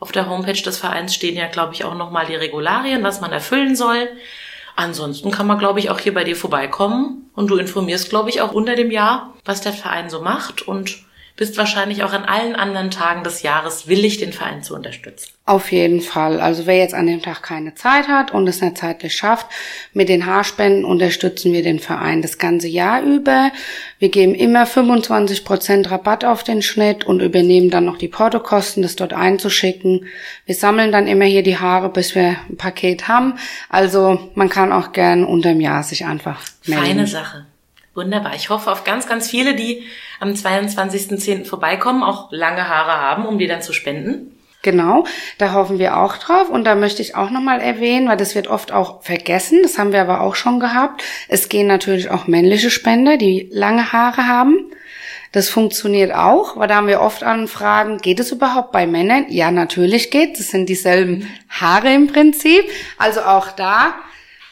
Auf 0.00 0.12
der 0.12 0.28
Homepage 0.28 0.52
des 0.52 0.78
Vereins 0.78 1.14
stehen 1.14 1.36
ja, 1.36 1.48
glaube 1.48 1.74
ich, 1.74 1.84
auch 1.84 1.94
nochmal 1.94 2.26
die 2.26 2.36
Regularien, 2.36 3.02
was 3.02 3.20
man 3.20 3.32
erfüllen 3.32 3.74
soll. 3.74 4.08
Ansonsten 4.76 5.32
kann 5.32 5.48
man, 5.48 5.58
glaube 5.58 5.80
ich, 5.80 5.90
auch 5.90 5.98
hier 5.98 6.14
bei 6.14 6.22
dir 6.22 6.36
vorbeikommen 6.36 7.30
und 7.34 7.48
du 7.48 7.56
informierst, 7.56 8.10
glaube 8.10 8.30
ich, 8.30 8.40
auch 8.40 8.52
unter 8.52 8.76
dem 8.76 8.92
Jahr, 8.92 9.34
was 9.44 9.60
der 9.60 9.72
Verein 9.72 10.08
so 10.08 10.20
macht 10.22 10.62
und 10.62 11.04
bist 11.38 11.56
wahrscheinlich 11.56 12.02
auch 12.02 12.12
an 12.12 12.24
allen 12.24 12.56
anderen 12.56 12.90
Tagen 12.90 13.22
des 13.22 13.42
Jahres 13.42 13.86
willig, 13.86 14.18
den 14.18 14.32
Verein 14.32 14.64
zu 14.64 14.74
unterstützen. 14.74 15.30
Auf 15.46 15.70
jeden 15.70 16.00
Fall. 16.00 16.40
Also 16.40 16.66
wer 16.66 16.78
jetzt 16.78 16.94
an 16.94 17.06
dem 17.06 17.22
Tag 17.22 17.44
keine 17.44 17.76
Zeit 17.76 18.08
hat 18.08 18.32
und 18.32 18.48
es 18.48 18.60
nicht 18.60 18.76
zeitlich 18.76 19.14
schafft, 19.14 19.46
mit 19.92 20.08
den 20.08 20.26
Haarspenden 20.26 20.84
unterstützen 20.84 21.52
wir 21.52 21.62
den 21.62 21.78
Verein 21.78 22.22
das 22.22 22.38
ganze 22.38 22.66
Jahr 22.66 23.02
über. 23.02 23.52
Wir 24.00 24.08
geben 24.08 24.34
immer 24.34 24.66
25 24.66 25.44
Prozent 25.44 25.90
Rabatt 25.92 26.24
auf 26.24 26.42
den 26.42 26.60
Schnitt 26.60 27.04
und 27.04 27.22
übernehmen 27.22 27.70
dann 27.70 27.84
noch 27.84 27.98
die 27.98 28.08
Portokosten, 28.08 28.82
das 28.82 28.96
dort 28.96 29.12
einzuschicken. 29.12 30.06
Wir 30.44 30.56
sammeln 30.56 30.90
dann 30.90 31.06
immer 31.06 31.24
hier 31.24 31.44
die 31.44 31.58
Haare, 31.58 31.88
bis 31.88 32.16
wir 32.16 32.36
ein 32.50 32.56
Paket 32.56 33.06
haben. 33.06 33.38
Also 33.68 34.28
man 34.34 34.48
kann 34.48 34.72
auch 34.72 34.90
gern 34.90 35.24
unterm 35.24 35.60
Jahr 35.60 35.84
sich 35.84 36.04
einfach 36.04 36.42
melden. 36.66 36.84
Feine 36.84 37.06
Sache. 37.06 37.46
Wunderbar. 37.98 38.36
Ich 38.36 38.48
hoffe 38.48 38.70
auf 38.70 38.84
ganz, 38.84 39.08
ganz 39.08 39.28
viele, 39.28 39.56
die 39.56 39.82
am 40.20 40.28
22.10. 40.28 41.44
vorbeikommen, 41.44 42.04
auch 42.04 42.30
lange 42.30 42.68
Haare 42.68 42.92
haben, 42.92 43.26
um 43.26 43.38
die 43.38 43.48
dann 43.48 43.60
zu 43.60 43.72
spenden. 43.72 44.38
Genau, 44.62 45.04
da 45.38 45.52
hoffen 45.52 45.80
wir 45.80 45.96
auch 45.96 46.16
drauf. 46.16 46.48
Und 46.48 46.62
da 46.62 46.76
möchte 46.76 47.02
ich 47.02 47.16
auch 47.16 47.30
nochmal 47.30 47.60
erwähnen, 47.60 48.08
weil 48.08 48.16
das 48.16 48.36
wird 48.36 48.46
oft 48.46 48.70
auch 48.70 49.02
vergessen, 49.02 49.64
das 49.64 49.78
haben 49.78 49.92
wir 49.92 50.00
aber 50.00 50.20
auch 50.20 50.36
schon 50.36 50.60
gehabt. 50.60 51.02
Es 51.26 51.48
gehen 51.48 51.66
natürlich 51.66 52.08
auch 52.08 52.28
männliche 52.28 52.70
Spender, 52.70 53.16
die 53.16 53.48
lange 53.50 53.90
Haare 53.92 54.28
haben. 54.28 54.70
Das 55.32 55.48
funktioniert 55.48 56.14
auch, 56.14 56.56
weil 56.56 56.68
da 56.68 56.76
haben 56.76 56.86
wir 56.86 57.00
oft 57.00 57.24
Anfragen, 57.24 57.98
geht 57.98 58.20
es 58.20 58.30
überhaupt 58.30 58.70
bei 58.70 58.86
Männern? 58.86 59.26
Ja, 59.28 59.50
natürlich 59.50 60.12
geht. 60.12 60.38
Das 60.38 60.50
sind 60.52 60.68
dieselben 60.68 61.28
Haare 61.48 61.92
im 61.92 62.06
Prinzip. 62.06 62.62
Also 62.96 63.22
auch 63.22 63.50
da 63.50 63.96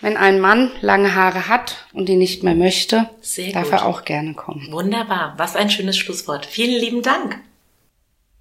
wenn 0.06 0.16
ein 0.16 0.38
Mann 0.38 0.70
lange 0.82 1.16
Haare 1.16 1.48
hat 1.48 1.78
und 1.92 2.08
die 2.08 2.14
nicht 2.14 2.44
mehr 2.44 2.54
möchte, 2.54 3.10
Sehr 3.22 3.52
darf 3.52 3.64
gut. 3.64 3.72
er 3.72 3.86
auch 3.86 4.04
gerne 4.04 4.34
kommen. 4.34 4.68
Wunderbar. 4.70 5.34
Was 5.36 5.56
ein 5.56 5.68
schönes 5.68 5.98
Schlusswort. 5.98 6.46
Vielen 6.46 6.80
lieben 6.80 7.02
Dank. 7.02 7.40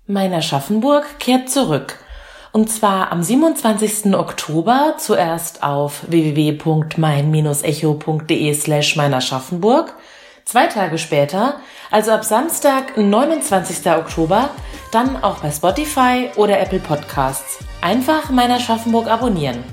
Meiner 0.05 0.43
Schaffenburg 0.43 1.17
kehrt 1.17 1.49
zurück. 1.49 1.97
Und 2.51 2.69
zwar 2.69 3.11
am 3.11 3.23
27. 3.23 4.13
Oktober 4.13 4.93
zuerst 4.99 5.63
auf 5.63 6.03
www.mein-echo.de 6.07 8.53
slash 8.53 8.95
meiner 8.95 9.21
Schaffenburg. 9.21 9.95
Zwei 10.45 10.67
Tage 10.67 10.99
später, 10.99 11.59
also 11.89 12.11
ab 12.11 12.25
Samstag, 12.25 12.95
29. 12.95 13.91
Oktober, 13.91 14.51
dann 14.91 15.23
auch 15.23 15.39
bei 15.39 15.49
Spotify 15.49 16.29
oder 16.35 16.59
Apple 16.59 16.77
Podcasts. 16.77 17.57
Einfach 17.81 18.29
meiner 18.29 18.59
Schaffenburg 18.59 19.07
abonnieren 19.07 19.63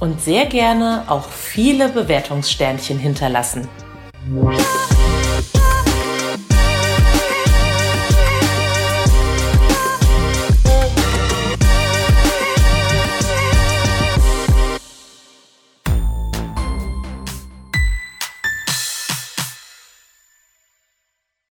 und 0.00 0.20
sehr 0.20 0.46
gerne 0.46 1.04
auch 1.08 1.28
viele 1.28 1.88
Bewertungssternchen 1.88 2.98
hinterlassen. 2.98 3.68